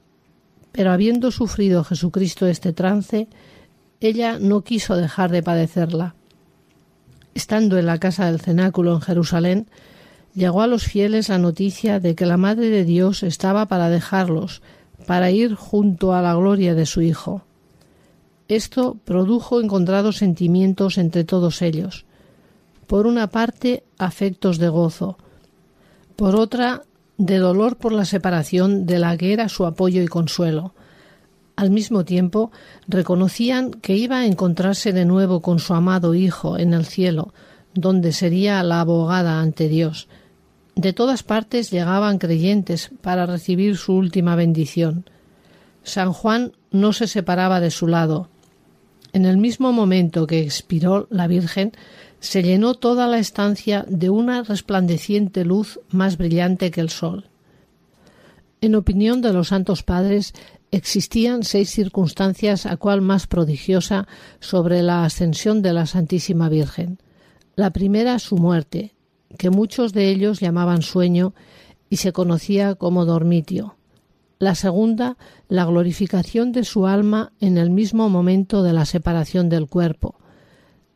pero 0.73 0.93
habiendo 0.93 1.31
sufrido 1.31 1.85
Jesucristo 1.85 2.47
este 2.47 2.73
trance, 2.73 3.29
ella 4.01 4.39
no 4.39 4.63
quiso 4.63 4.97
dejar 4.97 5.31
de 5.33 5.43
padecerla. 5.43 6.15
Estando 7.35 7.79
en 7.79 7.87
la 7.87 7.99
casa 7.99 8.27
del 8.27 8.41
cenáculo 8.41 8.95
en 8.95 9.01
Jerusalén, 9.01 9.67
llegó 10.35 10.63
a 10.63 10.67
los 10.67 10.85
fieles 10.85 11.29
la 11.29 11.39
noticia 11.39 11.99
de 11.99 12.15
que 12.15 12.27
la 12.27 12.37
Madre 12.37 12.71
de 12.71 12.85
Dios 12.85 13.23
estaba 13.23 13.67
para 13.67 13.91
dejarlos, 13.91 14.63
para 15.07 15.31
ir 15.31 15.55
junto 15.55 16.15
a 16.15 16.23
la 16.23 16.35
gloria 16.35 16.75
de 16.75 16.87
su 16.87 17.03
Hijo. 17.03 17.48
Esto 18.49 18.97
produjo 19.05 19.61
encontrados 19.61 20.17
sentimientos 20.17 20.99
entre 20.99 21.25
todos 21.25 21.63
ellos. 21.63 22.07
Por 22.87 23.07
una 23.07 23.29
parte, 23.29 23.85
afectos 23.99 24.59
de 24.59 24.69
gozo, 24.71 25.19
por 26.17 26.35
otra, 26.35 26.83
de 27.19 27.39
dolor 27.39 27.77
por 27.77 27.93
la 27.93 28.05
separación 28.05 28.87
de 28.87 28.99
la 28.99 29.17
que 29.17 29.33
era 29.33 29.49
su 29.49 29.67
apoyo 29.67 30.03
y 30.03 30.07
consuelo. 30.07 30.75
Al 31.57 31.71
mismo 31.71 32.05
tiempo, 32.05 32.51
reconocían 32.87 33.73
que 33.73 33.97
iba 33.97 34.19
a 34.19 34.27
encontrarse 34.27 34.93
de 34.93 35.05
nuevo 35.05 35.43
con 35.43 35.59
su 35.59 35.75
amado 35.75 36.15
Hijo 36.15 36.57
en 36.57 36.73
el 36.73 36.87
cielo, 36.87 37.35
donde 37.75 38.13
sería 38.13 38.63
la 38.63 38.81
abogada 38.81 39.41
ante 39.41 39.69
Dios. 39.69 40.09
De 40.75 40.93
todas 40.93 41.23
partes 41.23 41.71
llegaban 41.71 42.19
creyentes 42.19 42.91
para 43.03 43.27
recibir 43.27 43.77
su 43.77 43.95
última 43.95 44.37
bendición. 44.37 45.05
San 45.83 46.13
Juan 46.13 46.53
no 46.71 46.93
se 46.93 47.09
separaba 47.09 47.61
de 47.61 47.71
su 47.71 47.89
lado. 47.89 48.29
En 49.13 49.25
el 49.25 49.39
mismo 49.39 49.73
momento 49.73 50.27
que 50.27 50.41
expiró 50.41 51.07
la 51.11 51.27
Virgen, 51.27 51.73
se 52.21 52.43
llenó 52.43 52.75
toda 52.75 53.07
la 53.07 53.19
estancia 53.19 53.85
de 53.89 54.11
una 54.11 54.43
resplandeciente 54.43 55.45
luz 55.45 55.81
más 55.91 56.19
brillante 56.19 56.71
que 56.71 56.81
el 56.81 56.91
sol. 56.91 57.29
En 58.61 58.75
opinión 58.75 59.23
de 59.23 59.33
los 59.33 59.49
santos 59.49 59.83
padres, 59.83 60.35
existían 60.71 61.45
seis 61.45 61.71
circunstancias 61.71 62.67
a 62.67 62.77
cual 62.77 63.01
más 63.01 63.27
prodigiosa 63.27 64.07
sobre 64.41 64.83
la 64.83 65.05
ascensión 65.05 65.63
de 65.63 65.73
la 65.73 65.87
Santísima 65.87 66.49
Virgen. 66.49 66.99
La 67.55 67.71
primera, 67.71 68.19
su 68.19 68.37
muerte, 68.37 68.95
que 69.39 69.51
muchos 69.51 69.93
de 69.93 70.11
ellos 70.11 70.41
llamaban 70.41 70.83
sueño 70.83 71.35
y 71.89 71.97
se 71.97 72.13
conocía 72.13 72.75
como 72.75 73.05
dormitio. 73.05 73.78
La 74.39 74.55
segunda, 74.55 75.17
la 75.49 75.65
glorificación 75.65 76.53
de 76.53 76.65
su 76.65 76.87
alma 76.87 77.33
en 77.41 77.59
el 77.59 77.71
mismo 77.71 78.09
momento 78.09 78.63
de 78.63 78.73
la 78.73 78.85
separación 78.85 79.49
del 79.49 79.67
cuerpo. 79.67 80.15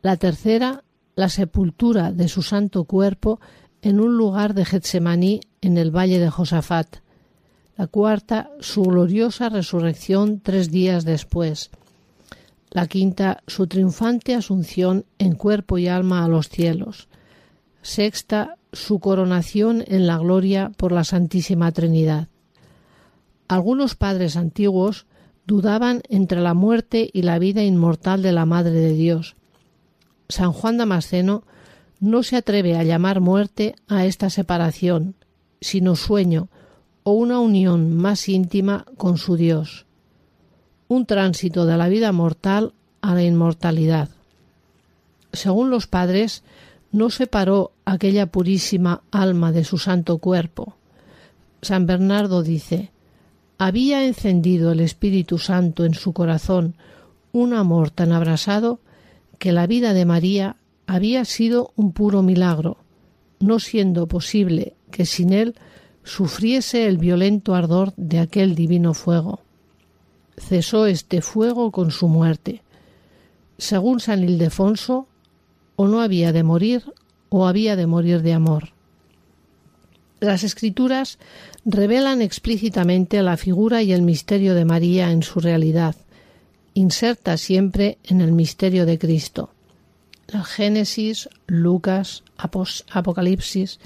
La 0.01 0.15
tercera, 0.17 0.83
la 1.15 1.29
sepultura 1.29 2.11
de 2.11 2.27
su 2.27 2.41
santo 2.41 2.85
cuerpo 2.85 3.39
en 3.81 3.99
un 3.99 4.17
lugar 4.17 4.53
de 4.53 4.65
Getsemaní 4.65 5.41
en 5.61 5.77
el 5.77 5.91
valle 5.91 6.19
de 6.19 6.29
Josafat. 6.29 6.97
La 7.75 7.87
cuarta, 7.87 8.51
su 8.59 8.83
gloriosa 8.83 9.49
resurrección 9.49 10.39
tres 10.39 10.71
días 10.71 11.03
después. 11.03 11.69
La 12.69 12.87
quinta, 12.87 13.43
su 13.45 13.67
triunfante 13.67 14.35
asunción 14.35 15.05
en 15.19 15.35
cuerpo 15.35 15.77
y 15.77 15.87
alma 15.87 16.23
a 16.23 16.27
los 16.27 16.49
cielos. 16.49 17.09
Sexta, 17.81 18.57
su 18.71 18.99
coronación 18.99 19.83
en 19.87 20.07
la 20.07 20.17
gloria 20.17 20.71
por 20.77 20.91
la 20.91 21.03
Santísima 21.03 21.71
Trinidad. 21.71 22.29
Algunos 23.47 23.95
padres 23.95 24.37
antiguos 24.37 25.05
dudaban 25.45 26.01
entre 26.09 26.41
la 26.41 26.53
muerte 26.53 27.09
y 27.11 27.23
la 27.23 27.39
vida 27.39 27.63
inmortal 27.63 28.21
de 28.21 28.31
la 28.31 28.45
Madre 28.45 28.71
de 28.71 28.93
Dios. 28.93 29.35
San 30.29 30.53
Juan 30.53 30.77
Damasceno 30.77 31.43
no 31.99 32.23
se 32.23 32.37
atreve 32.37 32.77
a 32.77 32.83
llamar 32.83 33.19
muerte 33.19 33.75
a 33.87 34.05
esta 34.05 34.29
separación, 34.29 35.15
sino 35.61 35.95
sueño 35.95 36.49
o 37.03 37.13
una 37.13 37.39
unión 37.39 37.95
más 37.95 38.29
íntima 38.29 38.85
con 38.97 39.17
su 39.17 39.35
Dios, 39.35 39.85
un 40.87 41.05
tránsito 41.05 41.65
de 41.65 41.77
la 41.77 41.89
vida 41.89 42.11
mortal 42.11 42.73
a 43.01 43.13
la 43.13 43.23
inmortalidad. 43.23 44.09
Según 45.33 45.69
los 45.69 45.87
padres, 45.87 46.43
no 46.91 47.09
separó 47.09 47.73
aquella 47.85 48.27
purísima 48.27 49.01
alma 49.11 49.51
de 49.51 49.65
su 49.65 49.77
santo 49.77 50.19
cuerpo. 50.19 50.77
San 51.61 51.85
Bernardo 51.85 52.43
dice, 52.43 52.92
había 53.65 54.03
encendido 54.03 54.73
el 54.73 54.81
Espíritu 54.81 55.37
Santo 55.37 55.85
en 55.85 55.93
su 55.93 56.11
corazón 56.11 56.75
un 57.31 57.53
amor 57.53 57.91
tan 57.91 58.11
abrasado 58.11 58.81
que 59.39 59.53
la 59.53 59.67
vida 59.67 59.93
de 59.93 60.03
María 60.03 60.57
había 60.85 61.23
sido 61.23 61.71
un 61.77 61.93
puro 61.93 62.23
milagro, 62.23 62.75
no 63.39 63.59
siendo 63.59 64.05
posible 64.07 64.75
que 64.91 65.05
sin 65.05 65.31
él 65.31 65.55
sufriese 66.03 66.87
el 66.87 66.97
violento 66.97 67.55
ardor 67.55 67.93
de 67.95 68.19
aquel 68.19 68.53
divino 68.53 68.93
fuego. 68.93 69.39
Cesó 70.35 70.85
este 70.85 71.21
fuego 71.21 71.71
con 71.71 71.91
su 71.91 72.09
muerte. 72.09 72.63
Según 73.57 74.01
San 74.01 74.25
Ildefonso, 74.25 75.07
o 75.77 75.87
no 75.87 76.01
había 76.01 76.33
de 76.33 76.43
morir 76.43 76.83
o 77.29 77.47
había 77.47 77.77
de 77.77 77.87
morir 77.87 78.23
de 78.23 78.33
amor. 78.33 78.73
Las 80.19 80.43
escrituras 80.43 81.17
revelan 81.65 82.21
explícitamente 82.21 83.21
la 83.21 83.37
figura 83.37 83.81
y 83.81 83.93
el 83.93 84.01
misterio 84.01 84.53
de 84.53 84.65
María 84.65 85.11
en 85.11 85.23
su 85.23 85.39
realidad, 85.39 85.95
inserta 86.73 87.37
siempre 87.37 87.97
en 88.03 88.21
el 88.21 88.31
misterio 88.31 88.85
de 88.85 88.97
Cristo. 88.99 89.51
El 90.27 90.43
Génesis, 90.43 91.29
Lucas, 91.47 92.23
Apocalipsis. 92.37 93.79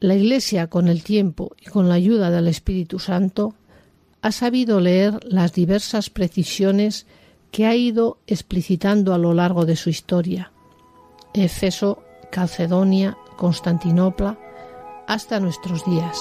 La 0.00 0.14
Iglesia, 0.14 0.68
con 0.68 0.88
el 0.88 1.02
tiempo 1.02 1.54
y 1.60 1.66
con 1.66 1.88
la 1.88 1.94
ayuda 1.94 2.30
del 2.30 2.48
Espíritu 2.48 2.98
Santo, 2.98 3.54
ha 4.22 4.32
sabido 4.32 4.80
leer 4.80 5.20
las 5.24 5.52
diversas 5.52 6.08
precisiones 6.08 7.06
que 7.50 7.66
ha 7.66 7.74
ido 7.74 8.18
explicitando 8.26 9.12
a 9.12 9.18
lo 9.18 9.34
largo 9.34 9.66
de 9.66 9.76
su 9.76 9.90
historia. 9.90 10.52
Éfeso, 11.34 12.02
Calcedonia, 12.30 13.16
Constantinopla, 13.36 14.38
hasta 15.06 15.40
nuestros 15.40 15.84
días. 15.84 16.18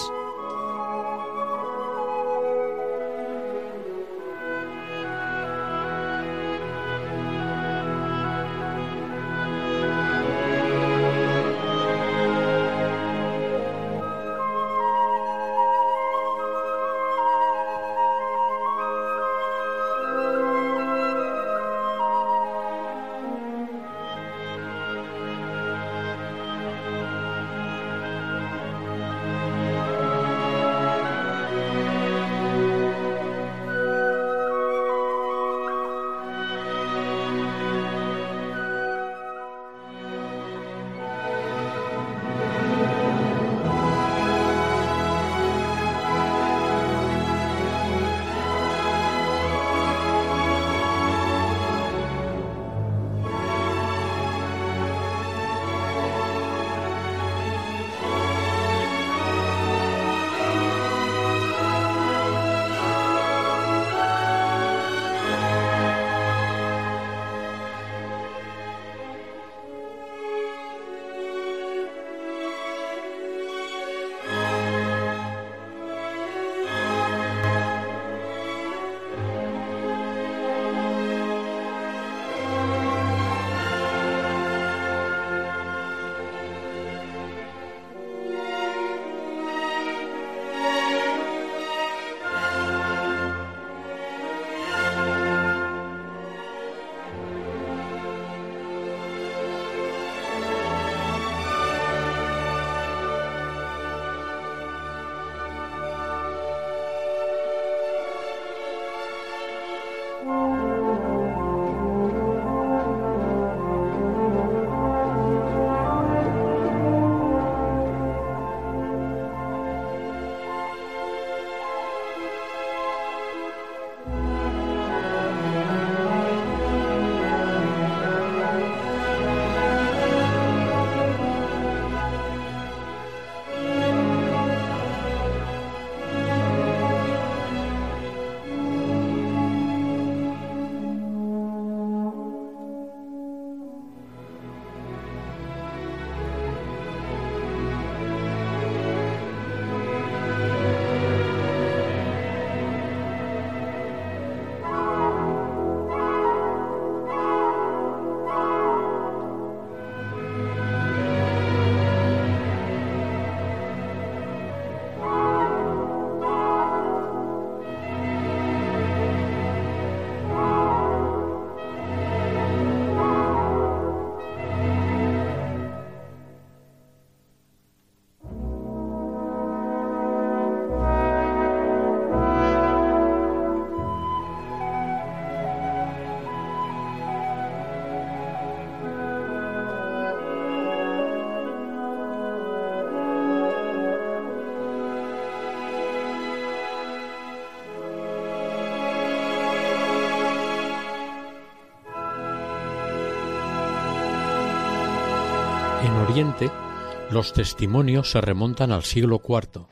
Los 207.11 207.33
testimonios 207.33 208.09
se 208.09 208.19
remontan 208.19 208.71
al 208.71 208.83
siglo 208.83 209.21
IV. 209.23 209.67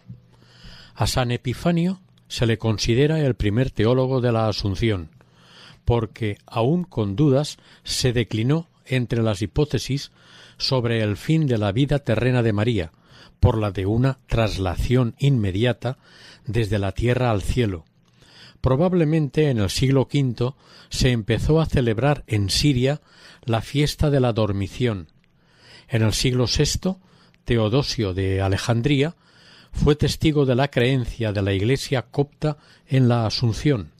A 0.93 1.07
San 1.07 1.31
Epifanio 1.31 1.99
se 2.27 2.45
le 2.45 2.59
considera 2.59 3.19
el 3.21 3.33
primer 3.33 3.71
teólogo 3.71 4.21
de 4.21 4.31
la 4.31 4.47
Asunción, 4.47 5.09
porque, 5.83 6.37
aun 6.45 6.83
con 6.83 7.15
dudas, 7.15 7.57
se 7.83 8.13
declinó 8.13 8.67
entre 8.85 9.23
las 9.23 9.41
hipótesis 9.41 10.11
sobre 10.59 11.01
el 11.01 11.17
fin 11.17 11.47
de 11.47 11.57
la 11.57 11.71
vida 11.71 11.99
terrena 11.99 12.43
de 12.43 12.53
María, 12.53 12.91
por 13.39 13.57
la 13.57 13.71
de 13.71 13.87
una 13.87 14.19
traslación 14.27 15.15
inmediata 15.17 15.97
desde 16.45 16.77
la 16.77 16.91
tierra 16.91 17.31
al 17.31 17.41
cielo. 17.41 17.85
Probablemente 18.61 19.49
en 19.49 19.57
el 19.57 19.71
siglo 19.71 20.01
V 20.01 20.53
se 20.89 21.11
empezó 21.11 21.59
a 21.59 21.65
celebrar 21.65 22.23
en 22.27 22.51
Siria 22.51 23.01
la 23.43 23.61
fiesta 23.61 24.11
de 24.11 24.19
la 24.19 24.33
dormición, 24.33 25.07
en 25.87 26.01
el 26.01 26.13
siglo 26.13 26.45
VI, 26.45 26.95
Teodosio 27.45 28.13
de 28.13 28.41
Alejandría 28.41 29.15
fue 29.71 29.95
testigo 29.95 30.45
de 30.45 30.55
la 30.55 30.69
creencia 30.69 31.31
de 31.31 31.41
la 31.41 31.53
Iglesia 31.53 32.01
copta 32.01 32.57
en 32.87 33.07
la 33.07 33.25
Asunción. 33.25 33.91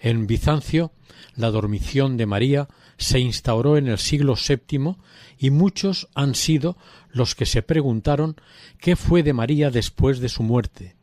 En 0.00 0.26
Bizancio, 0.26 0.92
la 1.36 1.50
dormición 1.50 2.16
de 2.16 2.26
María 2.26 2.68
se 2.96 3.18
instauró 3.18 3.76
en 3.76 3.88
el 3.88 3.98
siglo 3.98 4.34
VII 4.34 4.96
y 5.38 5.50
muchos 5.50 6.08
han 6.14 6.34
sido 6.34 6.76
los 7.10 7.34
que 7.34 7.46
se 7.46 7.62
preguntaron 7.62 8.36
qué 8.78 8.96
fue 8.96 9.22
de 9.22 9.32
María 9.32 9.70
después 9.70 10.20
de 10.20 10.28
su 10.28 10.42
muerte. 10.42 10.94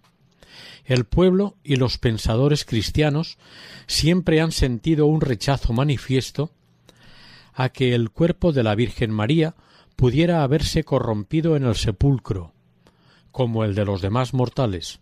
El 0.86 1.06
pueblo 1.06 1.58
y 1.64 1.76
los 1.76 1.98
pensadores 1.98 2.66
cristianos 2.66 3.38
siempre 3.88 4.42
han 4.42 4.52
sentido 4.52 5.06
un 5.06 5.22
rechazo 5.22 5.74
manifiesto 5.74 6.52
a 7.54 7.70
que 7.70 7.94
el 7.94 8.10
cuerpo 8.10 8.52
de 8.52 8.64
la 8.64 8.76
Virgen 8.76 9.12
María 9.12 9.56
pudiera 10.02 10.42
haberse 10.42 10.84
corrompido 10.84 11.56
en 11.56 11.64
el 11.64 11.76
sepulcro, 11.76 12.56
como 13.32 13.64
el 13.64 13.76
de 13.76 13.86
los 13.86 14.02
demás 14.02 14.34
mortales. 14.34 15.00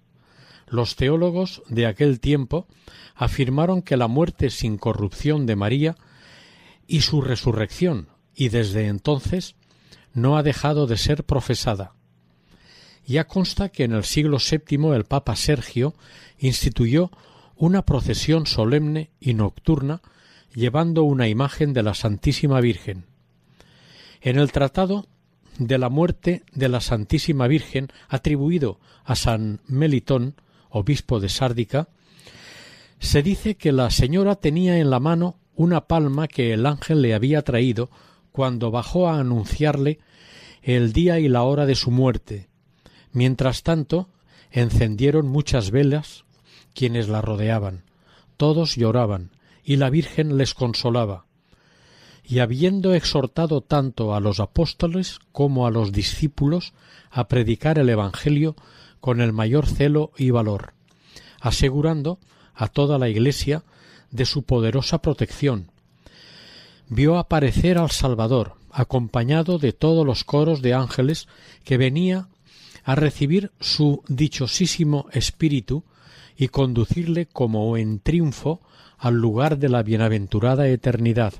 Los 0.67 0.97
teólogos 0.97 1.63
de 1.69 1.85
aquel 1.85 2.19
tiempo 2.19 2.67
afirmaron 3.15 3.81
que 3.81 3.95
la 3.95 4.09
muerte 4.09 4.49
sin 4.49 4.77
corrupción 4.77 5.45
de 5.45 5.55
María 5.55 5.95
y 6.85 6.99
su 6.99 7.21
resurrección, 7.21 8.09
y 8.35 8.49
desde 8.49 8.87
entonces 8.87 9.55
no 10.13 10.37
ha 10.37 10.43
dejado 10.43 10.85
de 10.85 10.97
ser 10.97 11.23
profesada. 11.23 11.93
Ya 13.05 13.25
consta 13.25 13.69
que 13.69 13.85
en 13.85 13.93
el 13.93 14.03
siglo 14.03 14.37
VII 14.37 14.93
el 14.93 15.05
Papa 15.05 15.37
Sergio 15.37 15.93
instituyó 16.39 17.09
una 17.55 17.85
procesión 17.85 18.47
solemne 18.47 19.11
y 19.21 19.33
nocturna 19.33 20.01
llevando 20.53 21.03
una 21.03 21.29
imagen 21.29 21.71
de 21.71 21.83
la 21.83 21.93
Santísima 21.93 22.59
Virgen. 22.59 23.05
En 24.21 24.37
el 24.37 24.51
tratado 24.51 25.07
de 25.57 25.77
la 25.77 25.89
muerte 25.89 26.43
de 26.53 26.69
la 26.69 26.81
Santísima 26.81 27.47
Virgen 27.47 27.87
atribuido 28.07 28.79
a 29.03 29.15
San 29.15 29.61
Melitón, 29.67 30.35
obispo 30.69 31.19
de 31.19 31.29
Sárdica, 31.29 31.89
se 32.99 33.23
dice 33.23 33.55
que 33.55 33.71
la 33.71 33.89
señora 33.91 34.35
tenía 34.35 34.77
en 34.79 34.89
la 34.89 34.99
mano 34.99 35.37
una 35.55 35.87
palma 35.87 36.27
que 36.27 36.53
el 36.53 36.65
ángel 36.65 37.01
le 37.01 37.13
había 37.13 37.43
traído 37.43 37.89
cuando 38.31 38.71
bajó 38.71 39.09
a 39.09 39.19
anunciarle 39.19 39.99
el 40.61 40.93
día 40.93 41.19
y 41.19 41.29
la 41.29 41.43
hora 41.43 41.65
de 41.65 41.75
su 41.75 41.91
muerte. 41.91 42.49
Mientras 43.11 43.63
tanto, 43.63 44.09
encendieron 44.51 45.27
muchas 45.27 45.71
velas 45.71 46.25
quienes 46.73 47.07
la 47.09 47.21
rodeaban. 47.21 47.83
Todos 48.37 48.75
lloraban, 48.75 49.31
y 49.63 49.77
la 49.77 49.89
Virgen 49.89 50.37
les 50.37 50.53
consolaba. 50.53 51.25
Y 52.29 52.39
habiendo 52.39 52.93
exhortado 52.93 53.61
tanto 53.61 54.13
a 54.13 54.19
los 54.19 54.39
apóstoles 54.39 55.17
como 55.31 55.65
a 55.65 55.71
los 55.71 55.91
discípulos 55.91 56.73
a 57.09 57.27
predicar 57.27 57.79
el 57.79 57.89
Evangelio 57.89 58.55
con 58.99 59.19
el 59.19 59.33
mayor 59.33 59.65
celo 59.65 60.11
y 60.15 60.29
valor, 60.29 60.73
asegurando 61.41 62.19
a 62.53 62.67
toda 62.67 62.99
la 62.99 63.09
Iglesia 63.09 63.63
de 64.11 64.25
su 64.25 64.43
poderosa 64.43 65.01
protección. 65.01 65.71
Vio 66.87 67.17
aparecer 67.17 67.79
al 67.79 67.89
Salvador, 67.89 68.53
acompañado 68.71 69.57
de 69.57 69.73
todos 69.73 70.05
los 70.05 70.23
coros 70.23 70.61
de 70.61 70.75
ángeles 70.75 71.27
que 71.63 71.77
venía 71.77 72.27
a 72.83 72.93
recibir 72.93 73.51
su 73.59 74.03
dichosísimo 74.07 75.07
espíritu 75.13 75.83
y 76.37 76.49
conducirle 76.49 77.25
como 77.25 77.75
en 77.75 77.99
triunfo 77.99 78.61
al 78.99 79.15
lugar 79.15 79.57
de 79.57 79.69
la 79.69 79.81
bienaventurada 79.81 80.67
eternidad. 80.67 81.33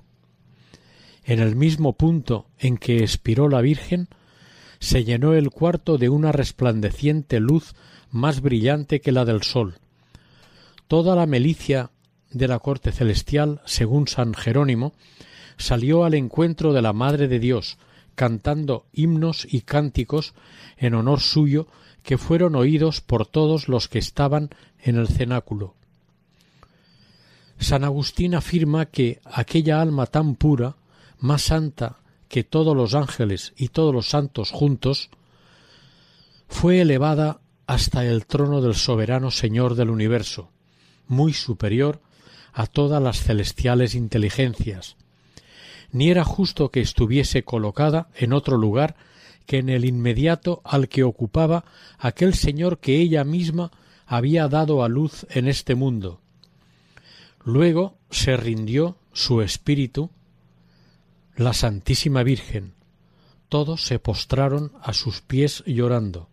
En 1.24 1.40
el 1.40 1.56
mismo 1.56 1.94
punto 1.94 2.48
en 2.58 2.78
que 2.78 3.00
expiró 3.00 3.50
la 3.50 3.62
Virgen, 3.62 4.08
se 4.80 5.04
llenó 5.04 5.34
el 5.34 5.50
cuarto 5.50 5.98
de 5.98 6.10
una 6.10 6.32
resplandeciente 6.32 7.40
luz 7.40 7.76
más 8.12 8.42
brillante 8.42 9.02
que 9.02 9.12
la 9.12 9.26
del 9.26 9.44
sol. 9.44 9.76
Toda 10.88 11.16
la 11.16 11.26
milicia 11.26 11.92
de 12.32 12.48
la 12.48 12.60
corte 12.60 12.92
celestial, 12.92 13.62
según 13.66 14.08
San 14.08 14.34
Jerónimo, 14.34 14.94
salió 15.58 16.06
al 16.06 16.14
encuentro 16.14 16.74
de 16.74 16.82
la 16.82 16.94
Madre 16.94 17.28
de 17.28 17.40
Dios, 17.40 17.78
cantando 18.16 18.86
himnos 18.94 19.48
y 19.50 19.62
cánticos 19.62 20.34
en 20.78 20.94
honor 20.94 21.20
suyo 21.20 21.68
que 22.04 22.18
fueron 22.18 22.56
oídos 22.56 23.02
por 23.02 23.28
todos 23.28 23.68
los 23.68 23.88
que 23.88 24.00
estaban 24.00 24.50
en 24.82 24.96
el 24.96 25.08
cenáculo. 25.08 25.76
San 27.60 27.84
Agustín 27.84 28.36
afirma 28.36 28.86
que 28.86 29.20
aquella 29.26 29.82
alma 29.82 30.06
tan 30.06 30.36
pura, 30.36 30.76
más 31.20 31.44
santa 31.44 32.00
que 32.28 32.44
todos 32.44 32.76
los 32.76 32.96
ángeles 32.96 33.54
y 33.58 33.70
todos 33.70 33.94
los 33.94 34.10
santos 34.10 34.52
juntos, 34.52 35.10
fue 36.48 36.82
elevada 36.82 37.42
hasta 37.68 38.06
el 38.06 38.26
trono 38.26 38.62
del 38.62 38.76
soberano 38.76 39.32
Señor 39.32 39.76
del 39.76 39.90
universo, 39.90 40.50
muy 41.08 41.34
superior 41.34 42.02
a 42.54 42.66
todas 42.66 43.02
las 43.02 43.22
celestiales 43.22 43.96
inteligencias, 43.96 44.96
ni 45.92 46.10
era 46.10 46.24
justo 46.24 46.70
que 46.70 46.82
estuviese 46.82 47.44
colocada 47.44 48.10
en 48.16 48.34
otro 48.34 48.58
lugar 48.58 48.96
que 49.46 49.58
en 49.58 49.70
el 49.70 49.86
inmediato 49.86 50.62
al 50.64 50.90
que 50.90 51.04
ocupaba 51.04 51.66
aquel 51.98 52.34
Señor 52.36 52.80
que 52.80 52.98
ella 52.98 53.24
misma 53.24 53.72
había 54.06 54.48
dado 54.48 54.84
a 54.84 54.90
luz 54.90 55.26
en 55.30 55.48
este 55.48 55.76
mundo. 55.76 56.22
Luego 57.44 57.98
se 58.12 58.38
rindió 58.38 58.98
su 59.14 59.42
espíritu, 59.42 60.12
la 61.40 61.54
Santísima 61.54 62.22
Virgen. 62.22 62.74
Todos 63.48 63.86
se 63.86 63.98
postraron 63.98 64.74
a 64.82 64.92
sus 64.92 65.22
pies 65.22 65.64
llorando. 65.66 66.28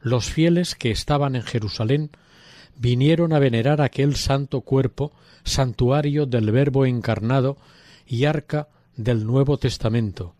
Los 0.00 0.30
fieles 0.30 0.76
que 0.76 0.92
estaban 0.92 1.34
en 1.34 1.42
Jerusalén 1.42 2.10
vinieron 2.76 3.32
a 3.32 3.40
venerar 3.40 3.80
aquel 3.80 4.14
santo 4.14 4.60
cuerpo, 4.60 5.10
santuario 5.42 6.26
del 6.26 6.52
Verbo 6.52 6.86
encarnado 6.86 7.56
y 8.06 8.26
arca 8.26 8.68
del 8.96 9.26
Nuevo 9.26 9.58
Testamento. 9.58 10.36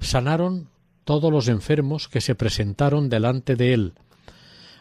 Sanaron 0.00 0.68
todos 1.04 1.32
los 1.32 1.48
enfermos 1.48 2.08
que 2.08 2.20
se 2.20 2.34
presentaron 2.34 3.08
delante 3.08 3.56
de 3.56 3.72
él. 3.72 3.92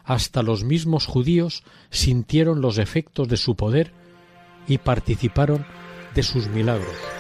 Hasta 0.04 0.44
los 0.44 0.66
mismos 0.66 1.06
judíos 1.06 1.64
sintieron 1.92 2.60
los 2.60 2.78
efectos 2.78 3.30
de 3.30 3.38
su 3.38 3.56
poder 3.56 3.94
y 4.68 4.80
participaron 4.80 5.66
de 6.14 6.24
sus 6.24 6.50
milagros. 6.50 7.17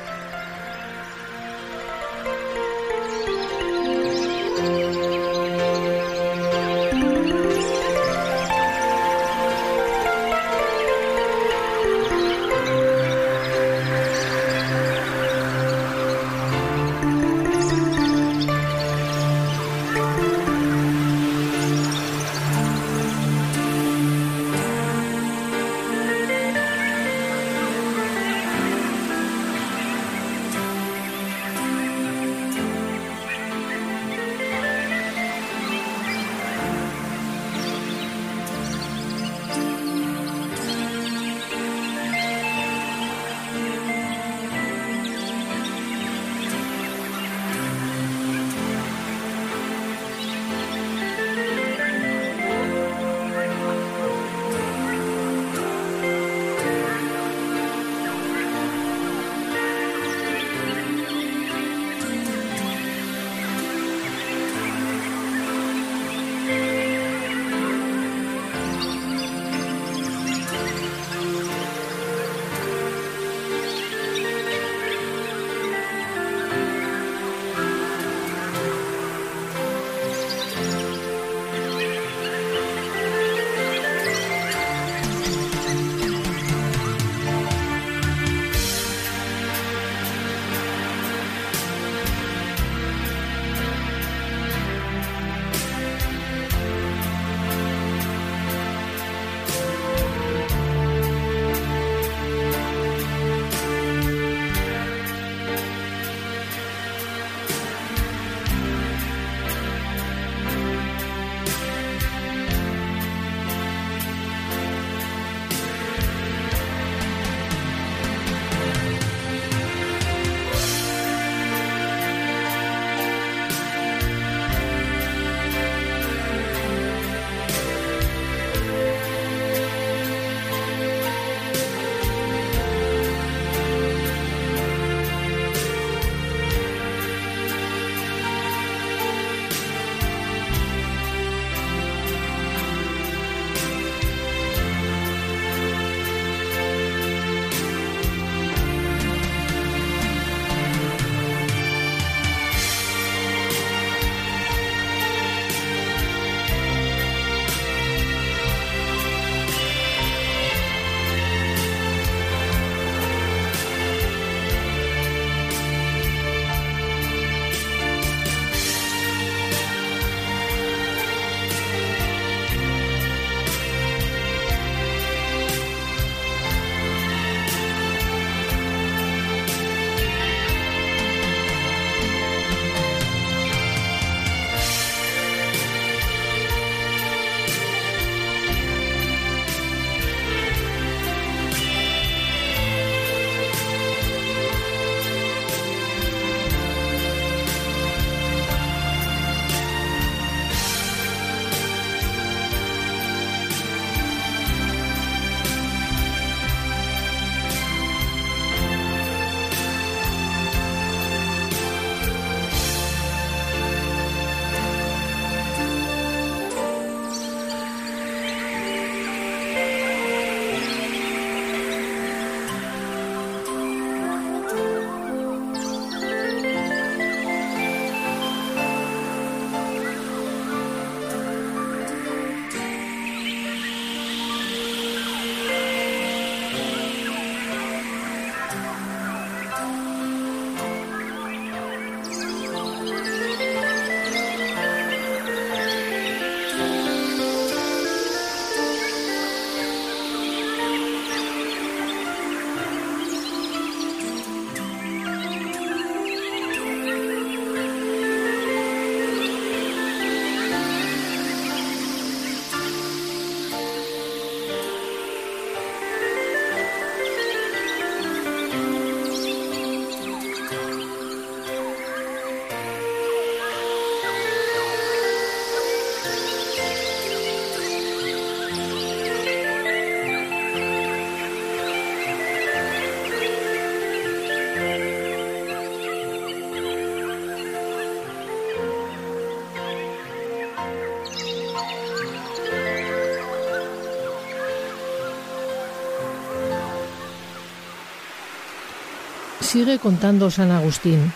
Sigue 299.48 299.80
contando 299.80 300.30
San 300.30 300.52
Agustín. 300.52 301.14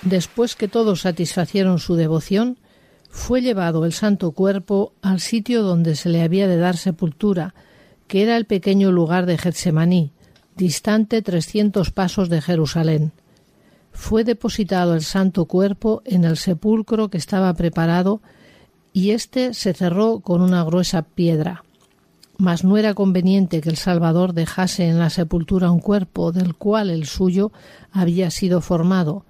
Después 0.00 0.56
que 0.56 0.66
todos 0.66 1.02
satisfacieron 1.02 1.78
su 1.78 1.94
devoción, 1.94 2.56
fue 3.10 3.42
llevado 3.42 3.84
el 3.84 3.92
santo 3.92 4.32
cuerpo 4.32 4.94
al 5.02 5.20
sitio 5.20 5.62
donde 5.62 5.94
se 5.94 6.08
le 6.08 6.22
había 6.22 6.48
de 6.48 6.56
dar 6.56 6.78
sepultura, 6.78 7.54
que 8.08 8.22
era 8.22 8.38
el 8.38 8.46
pequeño 8.46 8.92
lugar 8.92 9.26
de 9.26 9.36
Getsemaní, 9.36 10.12
distante 10.56 11.20
trescientos 11.20 11.90
pasos 11.90 12.30
de 12.30 12.40
Jerusalén. 12.40 13.12
Fue 13.92 14.24
depositado 14.24 14.94
el 14.94 15.02
santo 15.02 15.44
cuerpo 15.44 16.00
en 16.06 16.24
el 16.24 16.38
sepulcro 16.38 17.10
que 17.10 17.18
estaba 17.18 17.52
preparado 17.52 18.22
y 18.94 19.10
éste 19.10 19.52
se 19.52 19.74
cerró 19.74 20.20
con 20.20 20.40
una 20.40 20.64
gruesa 20.64 21.02
piedra. 21.02 21.65
Mas 22.38 22.64
no 22.64 22.76
era 22.76 22.94
conveniente 22.94 23.60
que 23.60 23.70
el 23.70 23.76
Salvador 23.76 24.34
dejase 24.34 24.88
en 24.88 24.98
la 24.98 25.10
sepultura 25.10 25.70
un 25.70 25.80
cuerpo 25.80 26.32
del 26.32 26.54
cual 26.54 26.90
el 26.90 27.06
suyo 27.06 27.50
había 27.92 28.30
sido 28.30 28.60
formado, 28.60 29.24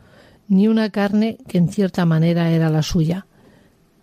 ni 0.48 0.68
una 0.68 0.90
carne 0.90 1.38
que 1.46 1.58
en 1.58 1.68
cierta 1.68 2.04
manera 2.04 2.50
era 2.50 2.68
la 2.68 2.82
suya. 2.82 3.26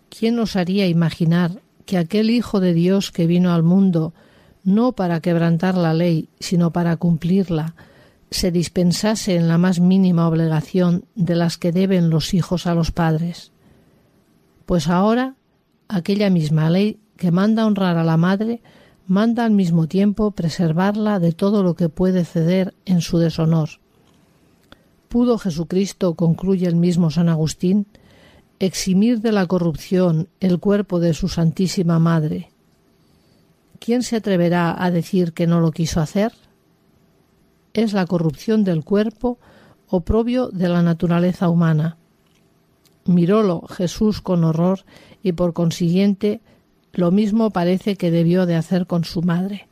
¿Quién 0.08 0.38
osaría 0.38 0.86
imaginar 0.86 1.60
que 1.84 1.98
aquel 1.98 2.30
Hijo 2.30 2.60
de 2.60 2.72
Dios 2.72 3.10
que 3.10 3.26
vino 3.26 3.52
al 3.52 3.62
mundo 3.62 4.14
no 4.62 4.92
para 4.92 5.20
quebrantar 5.20 5.76
la 5.76 5.92
ley, 5.92 6.28
sino 6.40 6.72
para 6.72 6.96
cumplirla, 6.96 7.74
se 8.30 8.50
dispensase 8.50 9.36
en 9.36 9.48
la 9.48 9.58
más 9.58 9.80
mínima 9.80 10.26
obligación 10.26 11.04
de 11.14 11.36
las 11.36 11.58
que 11.58 11.72
deben 11.72 12.08
los 12.08 12.32
hijos 12.32 12.66
a 12.66 12.74
los 12.74 12.90
padres? 12.90 13.52
Pues 14.64 14.88
ahora 14.88 15.34
aquella 15.88 16.30
misma 16.30 16.70
ley 16.70 16.98
que 17.16 17.30
manda 17.30 17.66
honrar 17.66 17.98
a 17.98 18.04
la 18.04 18.16
madre 18.16 18.62
manda 19.06 19.44
al 19.44 19.52
mismo 19.52 19.86
tiempo 19.86 20.30
preservarla 20.30 21.18
de 21.18 21.32
todo 21.32 21.62
lo 21.62 21.74
que 21.74 21.88
puede 21.88 22.24
ceder 22.24 22.74
en 22.84 23.00
su 23.00 23.18
deshonor. 23.18 23.68
¿Pudo 25.08 25.38
Jesucristo, 25.38 26.14
concluye 26.14 26.66
el 26.66 26.76
mismo 26.76 27.10
San 27.10 27.28
Agustín, 27.28 27.86
eximir 28.58 29.20
de 29.20 29.32
la 29.32 29.46
corrupción 29.46 30.28
el 30.40 30.58
cuerpo 30.58 31.00
de 31.00 31.14
su 31.14 31.28
Santísima 31.28 31.98
Madre? 31.98 32.50
¿Quién 33.78 34.02
se 34.02 34.16
atreverá 34.16 34.82
a 34.82 34.90
decir 34.90 35.32
que 35.32 35.46
no 35.46 35.60
lo 35.60 35.70
quiso 35.70 36.00
hacer? 36.00 36.32
Es 37.74 37.92
la 37.92 38.06
corrupción 38.06 38.64
del 38.64 38.84
cuerpo 38.84 39.38
oprobio 39.88 40.48
de 40.48 40.68
la 40.68 40.82
naturaleza 40.82 41.48
humana. 41.48 41.98
Mirólo 43.04 43.66
Jesús 43.68 44.22
con 44.22 44.44
horror 44.44 44.80
y 45.22 45.32
por 45.32 45.52
consiguiente 45.52 46.40
lo 46.94 47.10
mismo 47.10 47.50
parece 47.50 47.96
que 47.96 48.10
debió 48.10 48.46
de 48.46 48.56
hacer 48.56 48.86
con 48.86 49.04
su 49.04 49.22
madre. 49.22 49.68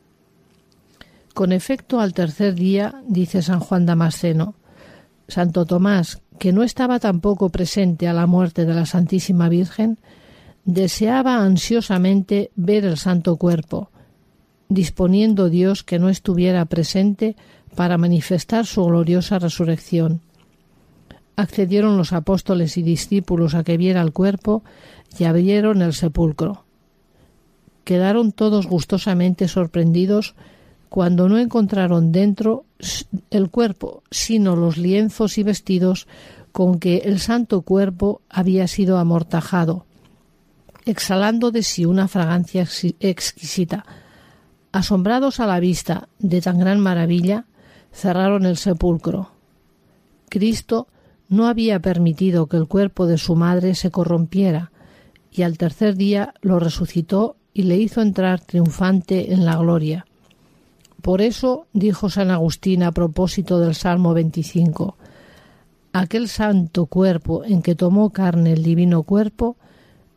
Con 1.33 1.51
efecto, 1.51 1.99
al 1.99 2.13
tercer 2.13 2.53
día, 2.53 3.01
dice 3.07 3.41
San 3.41 3.59
Juan 3.59 3.85
Damasceno, 3.85 4.55
Santo 5.27 5.65
Tomás, 5.65 6.21
que 6.37 6.51
no 6.51 6.63
estaba 6.63 6.99
tampoco 6.99 7.49
presente 7.49 8.07
a 8.07 8.13
la 8.13 8.27
muerte 8.27 8.65
de 8.65 8.73
la 8.73 8.85
Santísima 8.85 9.49
Virgen, 9.49 9.97
deseaba 10.65 11.37
ansiosamente 11.37 12.51
ver 12.55 12.85
el 12.85 12.97
santo 12.97 13.37
cuerpo, 13.37 13.89
disponiendo 14.69 15.49
Dios 15.49 15.83
que 15.83 15.99
no 15.99 16.09
estuviera 16.09 16.65
presente 16.65 17.35
para 17.75 17.97
manifestar 17.97 18.65
su 18.65 18.83
gloriosa 18.85 19.39
resurrección. 19.39 20.21
Accedieron 21.35 21.97
los 21.97 22.13
apóstoles 22.13 22.77
y 22.77 22.83
discípulos 22.83 23.55
a 23.55 23.63
que 23.63 23.77
viera 23.77 24.01
el 24.01 24.13
cuerpo 24.13 24.63
y 25.17 25.23
abrieron 25.23 25.81
el 25.81 25.93
sepulcro. 25.93 26.65
Quedaron 27.83 28.31
todos 28.31 28.67
gustosamente 28.67 29.47
sorprendidos 29.47 30.35
cuando 30.89 31.27
no 31.27 31.37
encontraron 31.37 32.11
dentro 32.11 32.65
el 33.31 33.49
cuerpo, 33.49 34.03
sino 34.11 34.55
los 34.55 34.77
lienzos 34.77 35.37
y 35.37 35.43
vestidos 35.43 36.07
con 36.51 36.79
que 36.79 36.97
el 36.97 37.19
santo 37.19 37.63
cuerpo 37.63 38.21
había 38.29 38.67
sido 38.67 38.99
amortajado, 38.99 39.85
exhalando 40.85 41.49
de 41.49 41.63
sí 41.63 41.85
una 41.85 42.07
fragancia 42.07 42.67
exquisita. 42.99 43.85
Asombrados 44.71 45.39
a 45.39 45.47
la 45.47 45.59
vista 45.59 46.09
de 46.19 46.41
tan 46.41 46.59
gran 46.59 46.79
maravilla, 46.79 47.45
cerraron 47.91 48.45
el 48.45 48.57
sepulcro. 48.57 49.31
Cristo 50.29 50.87
no 51.27 51.47
había 51.47 51.79
permitido 51.79 52.45
que 52.47 52.57
el 52.57 52.67
cuerpo 52.67 53.07
de 53.07 53.17
su 53.17 53.35
madre 53.35 53.73
se 53.73 53.89
corrompiera, 53.89 54.71
y 55.31 55.41
al 55.41 55.57
tercer 55.57 55.95
día 55.95 56.35
lo 56.41 56.59
resucitó 56.59 57.37
y 57.53 57.63
le 57.63 57.77
hizo 57.77 58.01
entrar 58.01 58.41
triunfante 58.41 59.33
en 59.33 59.45
la 59.45 59.57
gloria. 59.57 60.05
Por 61.01 61.21
eso 61.21 61.67
dijo 61.73 62.09
San 62.09 62.31
Agustín 62.31 62.83
a 62.83 62.91
propósito 62.91 63.59
del 63.59 63.75
Salmo 63.75 64.13
25, 64.13 64.97
aquel 65.91 66.27
santo 66.27 66.85
cuerpo 66.85 67.43
en 67.43 67.61
que 67.61 67.75
tomó 67.75 68.09
carne 68.11 68.53
el 68.53 68.63
divino 68.63 69.03
cuerpo, 69.03 69.57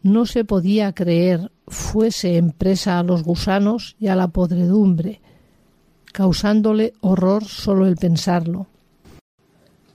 no 0.02 0.24
se 0.26 0.44
podía 0.44 0.92
creer 0.92 1.50
fuese 1.66 2.36
empresa 2.36 2.98
a 2.98 3.02
los 3.02 3.24
gusanos 3.24 3.96
y 3.98 4.06
a 4.06 4.16
la 4.16 4.28
podredumbre, 4.28 5.20
causándole 6.12 6.94
horror 7.00 7.44
solo 7.44 7.86
el 7.86 7.96
pensarlo. 7.96 8.68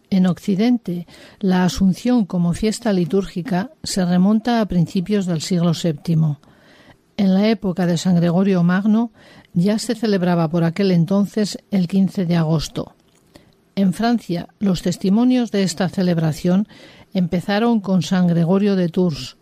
En 0.09 0.27
Occidente, 0.27 1.07
la 1.39 1.63
Asunción 1.63 2.25
como 2.25 2.53
fiesta 2.53 2.91
litúrgica 2.91 3.71
se 3.81 4.03
remonta 4.03 4.59
a 4.59 4.65
principios 4.65 5.25
del 5.25 5.41
siglo 5.41 5.71
VII. 5.71 6.35
En 7.21 7.35
la 7.35 7.49
época 7.49 7.85
de 7.85 7.99
San 7.99 8.15
Gregorio 8.15 8.63
Magno 8.63 9.11
ya 9.53 9.77
se 9.77 9.93
celebraba 9.93 10.49
por 10.49 10.63
aquel 10.63 10.89
entonces 10.89 11.59
el 11.69 11.87
15 11.87 12.25
de 12.25 12.35
agosto. 12.35 12.95
En 13.75 13.93
Francia, 13.93 14.47
los 14.57 14.81
testimonios 14.81 15.51
de 15.51 15.61
esta 15.61 15.87
celebración 15.87 16.67
empezaron 17.13 17.79
con 17.79 18.01
San 18.01 18.25
Gregorio 18.25 18.75
de 18.75 18.89
Tours, 18.89 19.37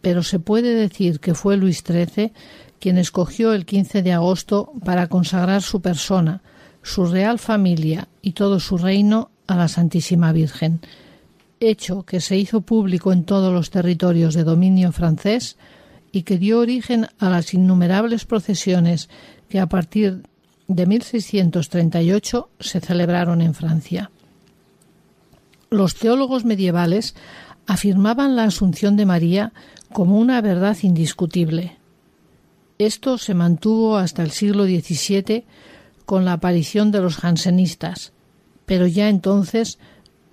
pero 0.00 0.24
se 0.24 0.40
puede 0.40 0.74
decir 0.74 1.20
que 1.20 1.34
fue 1.34 1.56
Luis 1.56 1.84
XIII 1.86 2.32
quien 2.80 2.98
escogió 2.98 3.52
el 3.52 3.66
15 3.66 4.02
de 4.02 4.12
agosto 4.14 4.72
para 4.84 5.06
consagrar 5.06 5.62
su 5.62 5.80
persona, 5.80 6.42
su 6.82 7.06
real 7.06 7.38
familia 7.38 8.08
y 8.20 8.32
todo 8.32 8.58
su 8.58 8.78
reino 8.78 9.30
a 9.46 9.54
la 9.54 9.68
Santísima 9.68 10.32
Virgen, 10.32 10.80
hecho 11.60 12.02
que 12.02 12.20
se 12.20 12.36
hizo 12.36 12.62
público 12.62 13.12
en 13.12 13.22
todos 13.22 13.54
los 13.54 13.70
territorios 13.70 14.34
de 14.34 14.42
dominio 14.42 14.90
francés 14.90 15.56
y 16.12 16.22
que 16.22 16.38
dio 16.38 16.60
origen 16.60 17.08
a 17.18 17.30
las 17.30 17.54
innumerables 17.54 18.26
procesiones 18.26 19.08
que 19.48 19.58
a 19.58 19.66
partir 19.66 20.22
de 20.68 20.86
1638 20.86 22.50
se 22.60 22.80
celebraron 22.80 23.40
en 23.40 23.54
Francia. 23.54 24.10
Los 25.70 25.94
teólogos 25.96 26.44
medievales 26.44 27.14
afirmaban 27.66 28.36
la 28.36 28.44
asunción 28.44 28.96
de 28.96 29.06
María 29.06 29.52
como 29.92 30.18
una 30.18 30.40
verdad 30.40 30.76
indiscutible. 30.82 31.78
Esto 32.78 33.16
se 33.18 33.34
mantuvo 33.34 33.96
hasta 33.96 34.22
el 34.22 34.30
siglo 34.30 34.64
XVII 34.64 35.44
con 36.04 36.24
la 36.24 36.34
aparición 36.34 36.90
de 36.90 37.00
los 37.00 37.16
jansenistas, 37.16 38.12
pero 38.66 38.86
ya 38.86 39.08
entonces 39.08 39.78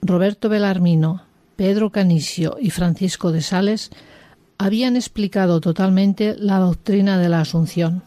Roberto 0.02 0.50
Belarmino, 0.50 1.24
Pedro 1.56 1.92
Canisio 1.92 2.58
y 2.60 2.70
Francisco 2.70 3.32
de 3.32 3.42
Sales 3.42 3.92
habían 4.60 4.98
explicado 4.98 5.62
totalmente 5.62 6.36
la 6.38 6.60
doctrina 6.60 7.18
de 7.18 7.30
la 7.30 7.42
Asunción. 7.42 8.04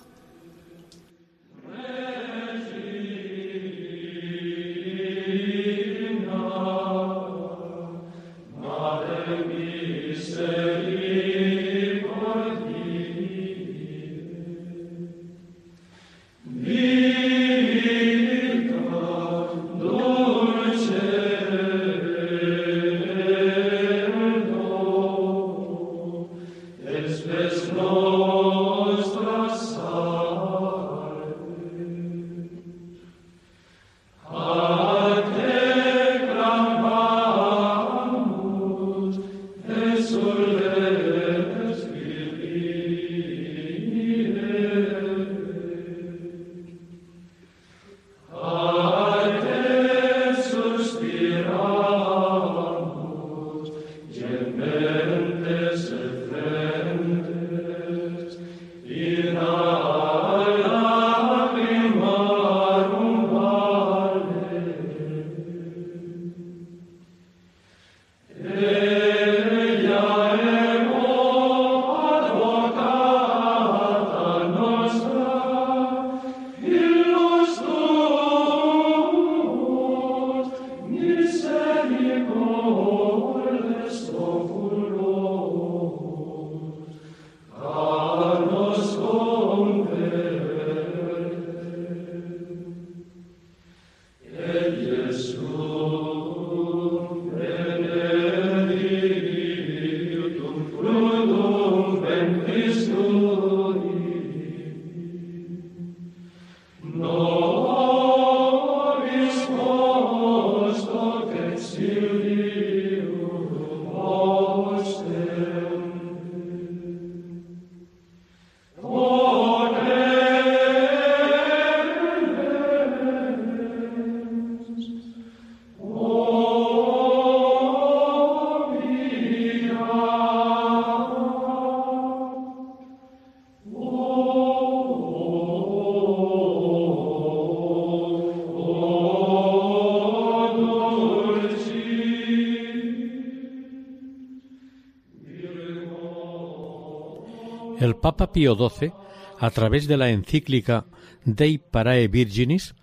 Papa 148.13 148.31
Pío 148.31 148.55
XII, 148.55 148.93
a 149.39 149.49
través 149.49 149.89
de 149.89 149.97
la 149.97 150.11
encíclica 150.11 150.85
Dei 151.25 151.57
Parae 151.57 152.09
Virginis, 152.09 152.75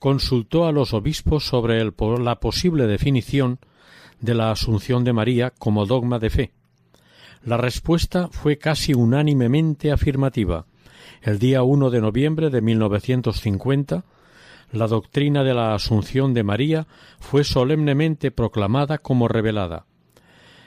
consultó 0.00 0.66
a 0.66 0.72
los 0.72 0.92
obispos 0.94 1.46
sobre 1.46 1.80
el, 1.80 1.94
la 2.18 2.40
posible 2.40 2.88
definición 2.88 3.60
de 4.20 4.34
la 4.34 4.50
Asunción 4.50 5.04
de 5.04 5.12
María 5.12 5.52
como 5.56 5.86
dogma 5.86 6.18
de 6.18 6.30
fe. 6.30 6.52
La 7.44 7.56
respuesta 7.56 8.26
fue 8.32 8.58
casi 8.58 8.94
unánimemente 8.94 9.92
afirmativa. 9.92 10.66
El 11.22 11.38
día 11.38 11.62
1 11.62 11.90
de 11.90 12.00
noviembre 12.00 12.50
de 12.50 12.60
1950, 12.60 14.04
la 14.72 14.88
doctrina 14.88 15.44
de 15.44 15.54
la 15.54 15.72
Asunción 15.76 16.34
de 16.34 16.42
María 16.42 16.88
fue 17.20 17.44
solemnemente 17.44 18.32
proclamada 18.32 18.98
como 18.98 19.28
revelada. 19.28 19.86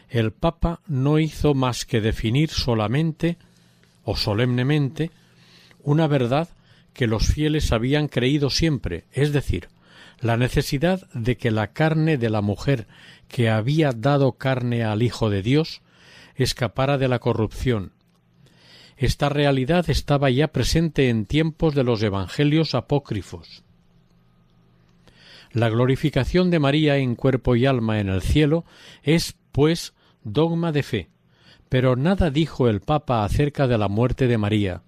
El 0.08 0.32
Papa 0.32 0.80
no 0.88 1.20
hizo 1.20 1.54
más 1.54 1.86
que 1.86 2.00
definir 2.00 2.52
solamente 2.52 3.38
o 4.08 4.16
solemnemente 4.16 5.12
una 5.84 6.08
verdad 6.08 6.48
que 6.94 7.08
los 7.08 7.28
fieles 7.28 7.74
habían 7.74 8.08
creído 8.08 8.50
siempre, 8.50 9.04
es 9.12 9.34
decir, 9.34 9.68
la 10.22 10.38
necesidad 10.38 11.10
de 11.14 11.36
que 11.36 11.52
la 11.52 11.74
carne 11.74 12.18
de 12.18 12.30
la 12.30 12.40
mujer 12.40 12.88
que 13.28 13.50
había 13.50 13.92
dado 13.92 14.32
carne 14.32 14.86
al 14.86 15.04
Hijo 15.04 15.30
de 15.30 15.42
Dios 15.42 15.82
escapara 16.36 16.98
de 16.98 17.10
la 17.10 17.20
corrupción. 17.20 17.92
Esta 18.96 19.28
realidad 19.28 19.90
estaba 19.90 20.30
ya 20.30 20.48
presente 20.48 21.10
en 21.10 21.26
tiempos 21.26 21.76
de 21.76 21.84
los 21.84 22.02
Evangelios 22.02 22.76
apócrifos. 22.76 23.66
La 25.52 25.68
glorificación 25.68 26.50
de 26.50 26.60
María 26.60 26.96
en 26.96 27.16
cuerpo 27.16 27.58
y 27.58 27.66
alma 27.66 28.00
en 28.00 28.08
el 28.08 28.22
cielo 28.22 28.64
es, 29.04 29.36
pues, 29.52 29.94
dogma 30.24 30.72
de 30.72 30.84
fe, 30.84 31.10
pero 31.70 31.96
nada 31.96 32.30
dijo 32.30 32.68
el 32.68 32.82
Papa 32.82 33.24
acerca 33.24 33.68
de 33.68 33.78
la 33.78 33.88
muerte 33.88 34.28
de 34.28 34.38
María. 34.38 34.82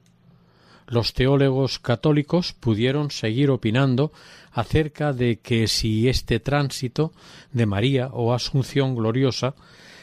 Los 0.87 1.13
teólogos 1.13 1.77
católicos 1.77 2.53
pudieron 2.53 3.11
seguir 3.11 3.51
opinando 3.51 4.11
acerca 4.51 5.13
de 5.13 5.37
que 5.37 5.67
si 5.67 6.09
este 6.09 6.39
tránsito 6.39 7.13
de 7.51 7.65
María 7.65 8.07
o 8.07 8.33
Asunción 8.33 8.95
gloriosa 8.95 9.53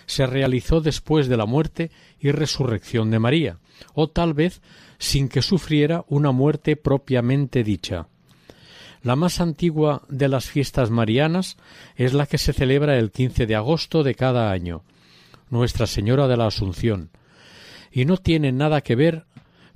se 0.07 0.27
realizó 0.27 0.81
después 0.81 1.27
de 1.27 1.37
la 1.37 1.47
muerte 1.47 1.91
y 2.21 2.31
resurrección 2.31 3.11
de 3.11 3.19
María, 3.19 3.59
o 3.95 4.09
tal 4.09 4.35
vez 4.35 4.63
sin 4.99 5.29
que 5.29 5.43
sufriera 5.43 6.05
una 6.09 6.31
muerte 6.31 6.77
propiamente 6.77 7.65
dicha. 7.65 8.07
La 9.03 9.17
más 9.17 9.41
antigua 9.41 10.03
de 10.09 10.29
las 10.29 10.47
fiestas 10.47 10.91
marianas 10.91 11.57
es 11.97 12.13
la 12.13 12.27
que 12.27 12.39
se 12.39 12.53
celebra 12.53 12.97
el 12.99 13.11
15 13.11 13.47
de 13.47 13.55
agosto 13.57 14.03
de 14.03 14.15
cada 14.15 14.51
año, 14.51 14.83
Nuestra 15.51 15.87
Señora 15.87 16.29
de 16.29 16.37
la 16.37 16.47
Asunción, 16.47 17.11
y 17.91 18.05
no 18.05 18.17
tiene 18.17 18.53
nada 18.53 18.81
que 18.81 18.97
ver 18.97 19.27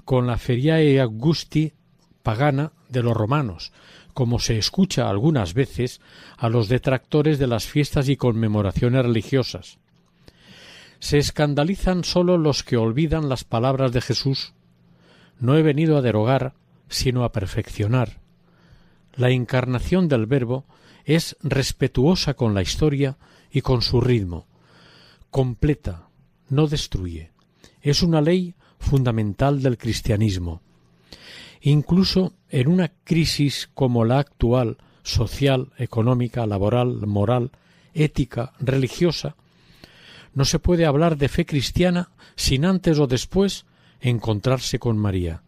con 0.05 0.27
la 0.27 0.37
Feriae 0.39 1.01
Augusti 1.01 1.73
pagana 2.23 2.73
de 2.89 3.03
los 3.03 3.17
romanos, 3.17 3.73
como 4.13 4.39
se 4.39 4.59
escucha 4.59 5.09
algunas 5.09 5.55
veces 5.55 6.01
a 6.37 6.49
los 6.49 6.69
detractores 6.69 7.39
de 7.39 7.47
las 7.47 7.67
fiestas 7.67 8.09
y 8.09 8.17
conmemoraciones 8.17 9.05
religiosas. 9.05 9.79
Se 10.99 11.19
escandalizan 11.19 12.05
sólo 12.05 12.37
los 12.37 12.63
que 12.63 12.77
olvidan 12.77 13.29
las 13.29 13.45
palabras 13.45 13.93
de 13.93 14.01
Jesús. 14.01 14.53
No 15.39 15.57
he 15.57 15.63
venido 15.63 15.97
a 15.97 16.03
derogar, 16.03 16.55
sino 16.89 17.25
a 17.25 17.33
perfeccionar. 17.33 18.21
La 19.15 19.31
encarnación 19.31 20.09
del 20.09 20.27
Verbo 20.27 20.67
es 21.05 21.37
respetuosa 21.43 22.35
con 22.35 22.53
la 22.55 22.63
historia 22.63 23.17
y 23.51 23.63
con 23.63 23.81
su 23.81 24.01
ritmo. 24.01 24.47
Completa, 25.31 26.09
no 26.49 26.67
destruye. 26.67 27.31
Es 27.81 28.03
una 28.03 28.21
ley 28.21 28.55
fundamental 28.79 29.63
del 29.63 29.79
cristianismo. 29.79 30.61
Incluso 31.61 32.33
en 32.49 32.69
una 32.69 32.89
crisis 33.05 33.71
como 33.75 34.05
la 34.05 34.19
actual, 34.19 34.79
social, 35.03 35.73
económica, 35.79 36.47
laboral, 36.47 37.07
moral, 37.07 37.53
ética, 37.95 38.53
religiosa, 38.59 39.37
no 40.35 40.45
se 40.45 40.59
puede 40.59 40.87
hablar 40.87 41.17
de 41.17 41.29
fe 41.29 41.45
cristiana 41.45 42.11
sin 42.37 42.65
antes 42.65 42.99
o 42.99 43.07
después 43.07 43.67
encontrarse 44.01 44.79
con 44.79 44.97
María. 44.97 45.43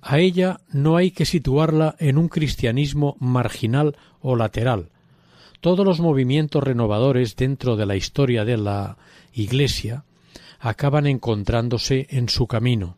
A 0.00 0.18
ella 0.18 0.60
no 0.68 0.96
hay 0.96 1.10
que 1.10 1.24
situarla 1.24 1.96
en 1.98 2.16
un 2.16 2.28
cristianismo 2.28 3.16
marginal 3.18 3.96
o 4.20 4.36
lateral. 4.36 4.90
Todos 5.66 5.84
los 5.84 5.98
movimientos 5.98 6.62
renovadores 6.62 7.34
dentro 7.34 7.74
de 7.74 7.86
la 7.86 7.96
historia 7.96 8.44
de 8.44 8.56
la 8.56 8.98
Iglesia 9.32 10.04
acaban 10.60 11.08
encontrándose 11.08 12.06
en 12.10 12.28
su 12.28 12.46
camino. 12.46 12.96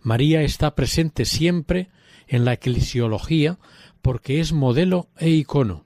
María 0.00 0.42
está 0.42 0.76
presente 0.76 1.24
siempre 1.24 1.88
en 2.28 2.44
la 2.44 2.52
eclesiología 2.52 3.58
porque 4.02 4.38
es 4.38 4.52
modelo 4.52 5.08
e 5.18 5.30
icono. 5.30 5.84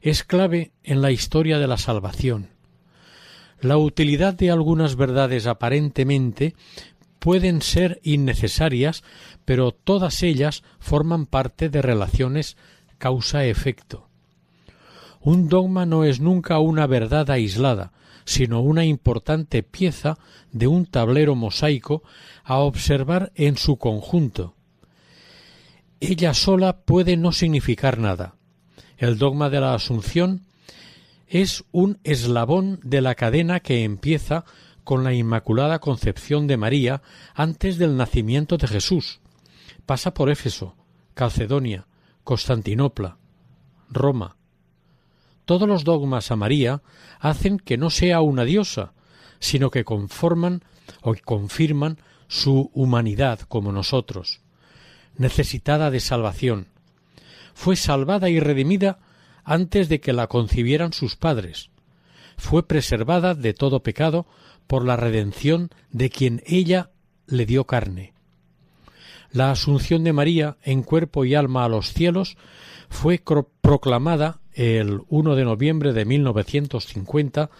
Es 0.00 0.22
clave 0.22 0.70
en 0.84 1.02
la 1.02 1.10
historia 1.10 1.58
de 1.58 1.66
la 1.66 1.76
salvación. 1.76 2.50
La 3.60 3.78
utilidad 3.78 4.32
de 4.32 4.52
algunas 4.52 4.94
verdades 4.94 5.48
aparentemente 5.48 6.54
pueden 7.18 7.62
ser 7.62 7.98
innecesarias, 8.04 9.02
pero 9.44 9.72
todas 9.72 10.22
ellas 10.22 10.62
forman 10.78 11.26
parte 11.26 11.68
de 11.68 11.82
relaciones 11.82 12.56
causa-efecto. 12.98 14.05
Un 15.26 15.48
dogma 15.48 15.86
no 15.86 16.04
es 16.04 16.20
nunca 16.20 16.60
una 16.60 16.86
verdad 16.86 17.28
aislada, 17.30 17.90
sino 18.24 18.60
una 18.60 18.84
importante 18.84 19.64
pieza 19.64 20.18
de 20.52 20.68
un 20.68 20.86
tablero 20.86 21.34
mosaico 21.34 22.04
a 22.44 22.58
observar 22.58 23.32
en 23.34 23.56
su 23.56 23.76
conjunto. 23.76 24.54
Ella 25.98 26.32
sola 26.32 26.84
puede 26.84 27.16
no 27.16 27.32
significar 27.32 27.98
nada. 27.98 28.36
El 28.98 29.18
dogma 29.18 29.50
de 29.50 29.58
la 29.58 29.74
Asunción 29.74 30.42
es 31.26 31.64
un 31.72 31.98
eslabón 32.04 32.78
de 32.84 33.00
la 33.00 33.16
cadena 33.16 33.58
que 33.58 33.82
empieza 33.82 34.44
con 34.84 35.02
la 35.02 35.12
Inmaculada 35.12 35.80
Concepción 35.80 36.46
de 36.46 36.56
María 36.56 37.02
antes 37.34 37.78
del 37.78 37.96
nacimiento 37.96 38.58
de 38.58 38.68
Jesús. 38.68 39.18
Pasa 39.86 40.14
por 40.14 40.30
Éfeso, 40.30 40.76
Calcedonia, 41.14 41.88
Constantinopla, 42.22 43.18
Roma, 43.90 44.35
todos 45.46 45.66
los 45.66 45.84
dogmas 45.84 46.30
a 46.30 46.36
María 46.36 46.82
hacen 47.18 47.58
que 47.58 47.78
no 47.78 47.88
sea 47.88 48.20
una 48.20 48.44
diosa, 48.44 48.92
sino 49.38 49.70
que 49.70 49.84
conforman 49.84 50.62
o 51.00 51.14
confirman 51.24 51.98
su 52.28 52.70
humanidad 52.74 53.40
como 53.40 53.72
nosotros, 53.72 54.40
necesitada 55.16 55.90
de 55.90 56.00
salvación. 56.00 56.68
Fue 57.54 57.76
salvada 57.76 58.28
y 58.28 58.40
redimida 58.40 58.98
antes 59.44 59.88
de 59.88 60.00
que 60.00 60.12
la 60.12 60.26
concibieran 60.26 60.92
sus 60.92 61.16
padres. 61.16 61.70
Fue 62.36 62.66
preservada 62.66 63.34
de 63.34 63.54
todo 63.54 63.82
pecado 63.82 64.26
por 64.66 64.84
la 64.84 64.96
redención 64.96 65.70
de 65.90 66.10
quien 66.10 66.42
ella 66.44 66.90
le 67.26 67.46
dio 67.46 67.64
carne. 67.64 68.12
La 69.30 69.52
asunción 69.52 70.02
de 70.02 70.12
María 70.12 70.56
en 70.62 70.82
cuerpo 70.82 71.24
y 71.24 71.34
alma 71.34 71.64
a 71.64 71.68
los 71.68 71.92
cielos 71.92 72.36
fue 72.88 73.22
proclamada 73.60 74.40
el 74.56 75.02
1 75.08 75.36
de 75.36 75.44
noviembre 75.44 75.92
de 75.92 76.04
1950 76.04 77.50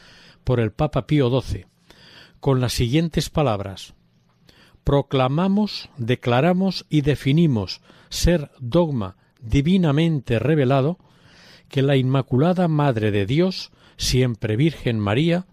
por 0.43 0.59
el 0.59 0.73
Papa 0.73 1.07
Pío 1.07 1.31
XII, 1.41 1.67
con 2.41 2.61
las 2.61 2.73
siguientes 2.73 3.31
palabras 3.31 3.95
Proclamamos, 4.87 5.91
declaramos 5.97 6.87
y 6.89 7.01
definimos 7.01 7.81
ser 8.09 8.53
dogma 8.61 9.17
divinamente 9.41 10.39
revelado 10.39 10.97
que 11.69 11.83
la 11.83 11.97
Inmaculada 11.97 12.69
Madre 12.69 13.11
de 13.11 13.27
Dios, 13.27 13.73
siempre 13.97 14.55
Virgen 14.55 15.01
María, 15.01 15.47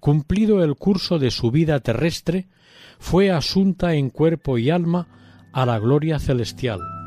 cumplido 0.00 0.62
el 0.62 0.76
curso 0.76 1.18
de 1.18 1.30
su 1.30 1.50
vida 1.50 1.80
terrestre, 1.80 2.46
fue 2.98 3.30
asunta 3.30 3.94
en 3.94 4.10
cuerpo 4.10 4.58
y 4.58 4.68
alma 4.68 5.08
a 5.54 5.64
la 5.64 5.78
gloria 5.78 6.18
celestial. 6.18 6.97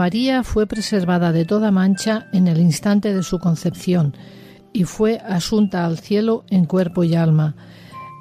María 0.00 0.44
fue 0.44 0.66
preservada 0.66 1.30
de 1.30 1.44
toda 1.44 1.70
mancha 1.70 2.26
en 2.32 2.48
el 2.48 2.58
instante 2.58 3.12
de 3.12 3.22
su 3.22 3.38
concepción 3.38 4.14
y 4.72 4.84
fue 4.84 5.18
asunta 5.18 5.84
al 5.84 5.98
cielo 5.98 6.46
en 6.48 6.64
cuerpo 6.64 7.04
y 7.04 7.16
alma. 7.16 7.54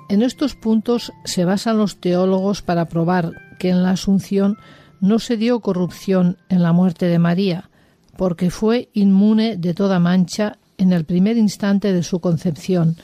En 0.10 0.22
estos 0.22 0.56
puntos 0.56 1.14
se 1.24 1.46
basan 1.46 1.78
los 1.78 2.02
teólogos 2.02 2.62
para 2.62 2.90
probar 2.90 3.32
que 3.60 3.70
en 3.70 3.82
la 3.82 3.92
Asunción 3.92 4.58
no 5.00 5.20
se 5.20 5.38
dio 5.38 5.62
corrupción 5.62 6.36
en 6.50 6.64
la 6.64 6.74
muerte 6.74 7.06
de 7.06 7.18
María, 7.18 7.70
porque 8.18 8.50
fue 8.50 8.90
inmune 8.92 9.56
de 9.56 9.74
toda 9.74 10.00
mancha 10.00 10.58
en 10.78 10.92
el 10.92 11.06
primer 11.06 11.38
instante 11.38 11.94
de 11.94 12.04
su 12.04 12.20
concepción, 12.20 12.98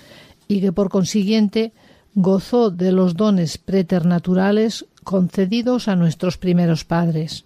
y 0.50 0.60
que 0.60 0.74
por 0.74 0.90
consiguiente 0.90 1.72
gozó 2.14 2.72
de 2.72 2.92
los 2.92 3.16
dones 3.16 3.58
preternaturales 3.58 4.86
concedidos 5.06 5.88
a 5.88 5.96
nuestros 5.96 6.38
primeros 6.38 6.84
padres. 6.84 7.46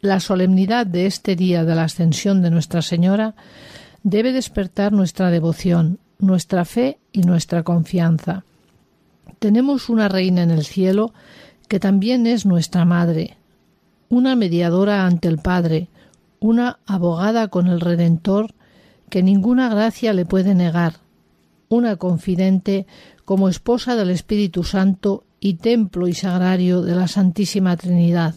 La 0.00 0.20
solemnidad 0.20 0.86
de 0.86 1.06
este 1.06 1.34
día 1.34 1.64
de 1.64 1.74
la 1.74 1.82
ascensión 1.82 2.40
de 2.40 2.50
Nuestra 2.50 2.82
Señora 2.82 3.34
debe 4.04 4.32
despertar 4.32 4.92
nuestra 4.92 5.32
devoción, 5.32 5.98
nuestra 6.20 6.64
fe 6.64 6.98
y 7.12 7.22
nuestra 7.22 7.64
confianza. 7.64 8.44
Tenemos 9.40 9.88
una 9.88 10.08
reina 10.08 10.44
en 10.44 10.52
el 10.52 10.64
cielo 10.64 11.12
que 11.66 11.80
también 11.80 12.28
es 12.28 12.46
nuestra 12.46 12.84
madre, 12.84 13.38
una 14.08 14.36
mediadora 14.36 15.04
ante 15.04 15.26
el 15.26 15.38
Padre, 15.38 15.88
una 16.38 16.78
abogada 16.86 17.48
con 17.48 17.66
el 17.66 17.80
Redentor 17.80 18.54
que 19.10 19.24
ninguna 19.24 19.68
gracia 19.68 20.12
le 20.12 20.24
puede 20.24 20.54
negar, 20.54 20.94
una 21.68 21.96
confidente 21.96 22.86
como 23.24 23.48
esposa 23.48 23.96
del 23.96 24.10
Espíritu 24.10 24.62
Santo 24.62 25.24
y 25.40 25.54
templo 25.54 26.06
y 26.06 26.14
sagrario 26.14 26.82
de 26.82 26.94
la 26.94 27.08
Santísima 27.08 27.76
Trinidad. 27.76 28.36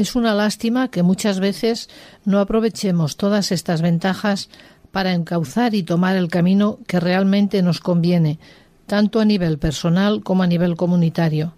Es 0.00 0.16
una 0.16 0.34
lástima 0.34 0.88
que 0.88 1.02
muchas 1.02 1.40
veces 1.40 1.90
no 2.24 2.40
aprovechemos 2.40 3.18
todas 3.18 3.52
estas 3.52 3.82
ventajas 3.82 4.48
para 4.92 5.12
encauzar 5.12 5.74
y 5.74 5.82
tomar 5.82 6.16
el 6.16 6.28
camino 6.28 6.78
que 6.86 6.98
realmente 6.98 7.60
nos 7.60 7.80
conviene, 7.80 8.38
tanto 8.86 9.20
a 9.20 9.26
nivel 9.26 9.58
personal 9.58 10.22
como 10.22 10.42
a 10.42 10.46
nivel 10.46 10.74
comunitario. 10.74 11.52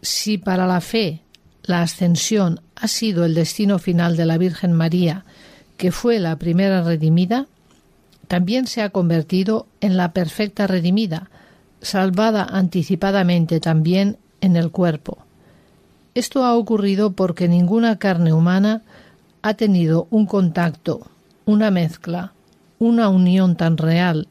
Si 0.00 0.38
para 0.38 0.66
la 0.66 0.80
fe 0.80 1.20
la 1.64 1.82
ascensión 1.82 2.62
ha 2.76 2.88
sido 2.88 3.26
el 3.26 3.34
destino 3.34 3.78
final 3.78 4.16
de 4.16 4.24
la 4.24 4.38
Virgen 4.38 4.72
María, 4.72 5.26
que 5.76 5.92
fue 5.92 6.20
la 6.20 6.36
primera 6.36 6.82
redimida, 6.82 7.46
también 8.26 8.66
se 8.66 8.80
ha 8.80 8.88
convertido 8.88 9.66
en 9.82 9.98
la 9.98 10.14
perfecta 10.14 10.66
redimida, 10.66 11.28
salvada 11.82 12.44
anticipadamente 12.44 13.60
también 13.60 14.16
en 14.40 14.56
el 14.56 14.70
cuerpo. 14.70 15.23
Esto 16.14 16.44
ha 16.44 16.54
ocurrido 16.54 17.12
porque 17.12 17.48
ninguna 17.48 17.98
carne 17.98 18.32
humana 18.32 18.82
ha 19.42 19.54
tenido 19.54 20.06
un 20.10 20.26
contacto, 20.26 21.08
una 21.44 21.70
mezcla, 21.70 22.32
una 22.78 23.08
unión 23.08 23.56
tan 23.56 23.76
real, 23.76 24.28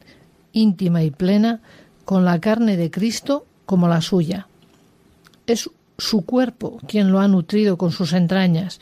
íntima 0.52 1.02
y 1.02 1.10
plena 1.10 1.60
con 2.04 2.24
la 2.24 2.40
carne 2.40 2.76
de 2.76 2.90
Cristo 2.90 3.46
como 3.66 3.86
la 3.88 4.00
suya. 4.00 4.48
Es 5.46 5.70
su 5.98 6.24
cuerpo 6.24 6.80
quien 6.88 7.12
lo 7.12 7.20
ha 7.20 7.28
nutrido 7.28 7.76
con 7.76 7.92
sus 7.92 8.12
entrañas, 8.14 8.80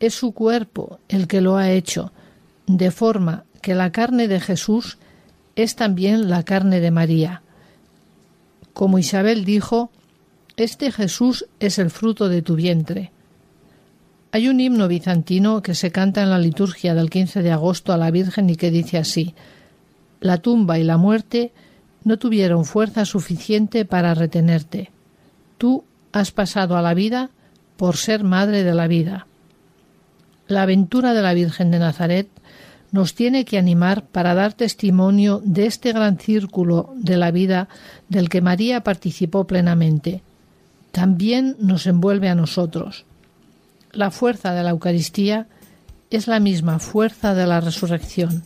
es 0.00 0.14
su 0.14 0.32
cuerpo 0.32 0.98
el 1.08 1.28
que 1.28 1.40
lo 1.40 1.56
ha 1.56 1.70
hecho, 1.70 2.12
de 2.66 2.90
forma 2.90 3.44
que 3.62 3.74
la 3.74 3.92
carne 3.92 4.26
de 4.28 4.40
Jesús 4.40 4.98
es 5.56 5.76
también 5.76 6.28
la 6.28 6.42
carne 6.42 6.80
de 6.80 6.90
María. 6.90 7.42
Como 8.72 8.98
Isabel 8.98 9.44
dijo, 9.44 9.90
este 10.60 10.92
Jesús 10.92 11.46
es 11.58 11.78
el 11.78 11.90
fruto 11.90 12.28
de 12.28 12.42
tu 12.42 12.54
vientre. 12.54 13.12
Hay 14.30 14.46
un 14.46 14.60
himno 14.60 14.88
bizantino 14.88 15.62
que 15.62 15.74
se 15.74 15.90
canta 15.90 16.22
en 16.22 16.28
la 16.28 16.38
liturgia 16.38 16.94
del 16.94 17.08
15 17.08 17.42
de 17.42 17.50
agosto 17.50 17.94
a 17.94 17.96
la 17.96 18.10
Virgen 18.10 18.50
y 18.50 18.56
que 18.56 18.70
dice 18.70 18.98
así: 18.98 19.34
La 20.20 20.36
tumba 20.36 20.78
y 20.78 20.84
la 20.84 20.98
muerte 20.98 21.52
no 22.04 22.18
tuvieron 22.18 22.66
fuerza 22.66 23.06
suficiente 23.06 23.86
para 23.86 24.12
retenerte. 24.12 24.90
Tú 25.56 25.84
has 26.12 26.30
pasado 26.30 26.76
a 26.76 26.82
la 26.82 26.92
vida 26.92 27.30
por 27.78 27.96
ser 27.96 28.22
madre 28.22 28.62
de 28.62 28.74
la 28.74 28.86
vida. 28.86 29.26
La 30.46 30.62
aventura 30.62 31.14
de 31.14 31.22
la 31.22 31.32
Virgen 31.32 31.70
de 31.70 31.78
Nazaret 31.78 32.28
nos 32.92 33.14
tiene 33.14 33.46
que 33.46 33.56
animar 33.56 34.04
para 34.04 34.34
dar 34.34 34.52
testimonio 34.52 35.40
de 35.42 35.64
este 35.64 35.94
gran 35.94 36.18
círculo 36.18 36.92
de 36.96 37.16
la 37.16 37.30
vida 37.30 37.68
del 38.10 38.28
que 38.28 38.42
María 38.42 38.82
participó 38.82 39.46
plenamente. 39.46 40.22
También 40.92 41.56
nos 41.58 41.86
envuelve 41.86 42.28
a 42.28 42.34
nosotros. 42.34 43.04
La 43.92 44.10
fuerza 44.10 44.52
de 44.52 44.62
la 44.62 44.70
Eucaristía 44.70 45.46
es 46.10 46.26
la 46.26 46.40
misma 46.40 46.78
fuerza 46.78 47.34
de 47.34 47.46
la 47.46 47.60
resurrección. 47.60 48.42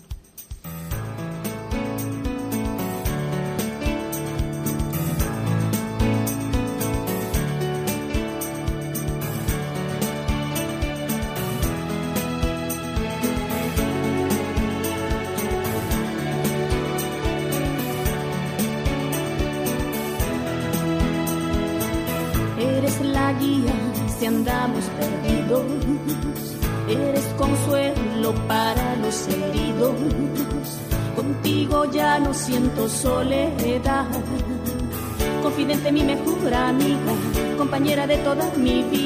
Compañera 38.45 38.89
de 38.91 39.04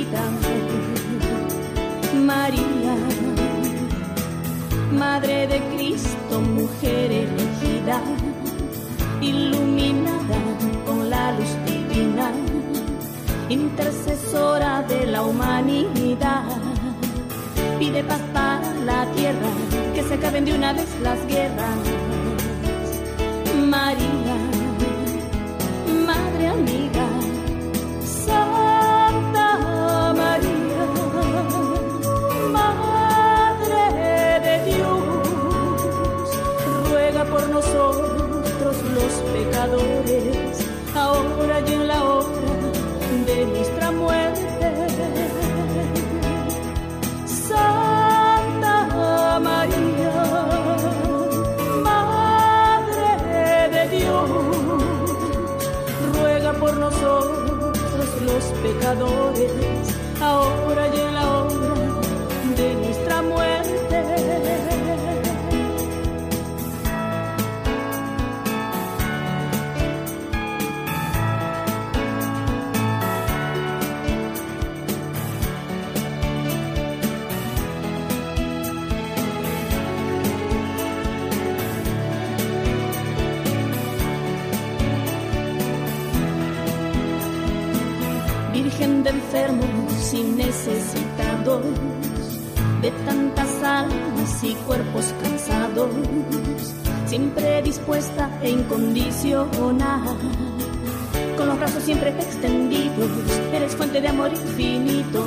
amor 104.28 104.40
infinito. 104.46 105.26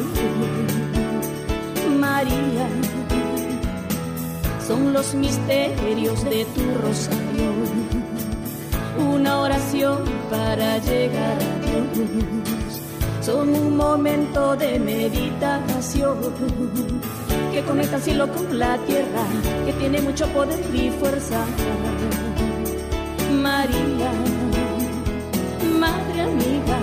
María, 1.99 2.68
son 4.66 4.93
los 4.93 5.14
misterios 5.14 6.24
de 6.26 6.45
tu 6.45 6.62
rosario, 6.82 7.52
una 9.14 9.39
oración 9.39 10.04
para 10.30 10.78
llegar 10.80 11.38
a 11.38 11.66
Dios, 11.66 12.82
son 13.22 13.49
un 13.49 13.78
momento 13.78 14.56
de 14.56 14.80
meditación 14.80 16.18
que 17.52 17.62
conecta 17.64 17.97
el 17.97 18.02
cielo 18.02 18.32
con 18.32 18.58
la 18.58 18.78
tierra, 18.80 19.26
que 19.66 19.74
tiene 19.74 20.02
mucho 20.02 20.26
poder 20.28 20.60
y 20.74 20.89
fuerza. 20.89 21.45
María, 23.32 24.12
Madre 25.80 26.22
amiga, 26.22 26.78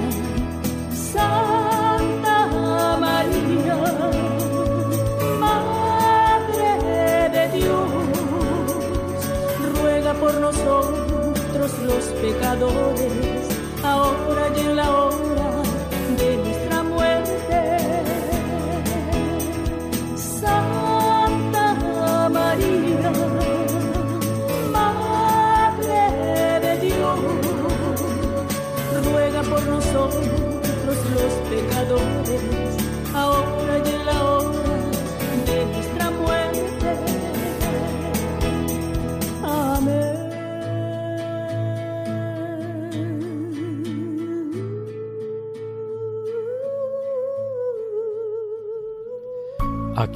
pecadores, 12.29 13.49
ahora 13.83 14.53
y 14.55 14.61
en 14.61 14.77
la 14.77 14.91
hora 14.91 14.98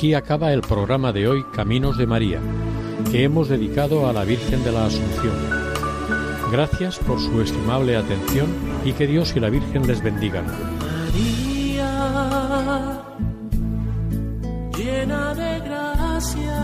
Aquí 0.03 0.15
acaba 0.15 0.53
el 0.53 0.63
programa 0.63 1.13
de 1.13 1.29
hoy 1.29 1.45
Caminos 1.55 1.97
de 1.97 2.09
María, 2.09 2.41
que 3.13 3.23
hemos 3.23 3.49
dedicado 3.49 4.09
a 4.09 4.13
la 4.13 4.25
Virgen 4.25 4.65
de 4.65 4.73
la 4.73 4.87
Asunción. 4.87 5.33
Gracias 6.51 6.99
por 6.99 7.21
su 7.21 7.41
estimable 7.41 7.97
atención 7.97 8.49
y 8.85 8.95
que 8.95 9.07
Dios 9.07 9.33
y 9.37 9.39
la 9.39 9.49
Virgen 9.49 9.87
les 9.87 10.03
bendigan. 10.03 10.45
María, 10.81 11.85
llena 14.77 15.35
de 15.37 15.61
gracia, 15.61 16.59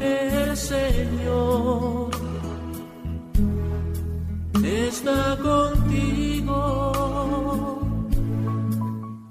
el 0.00 0.56
Señor 0.56 2.10
está 4.64 5.36
contigo. 5.36 5.59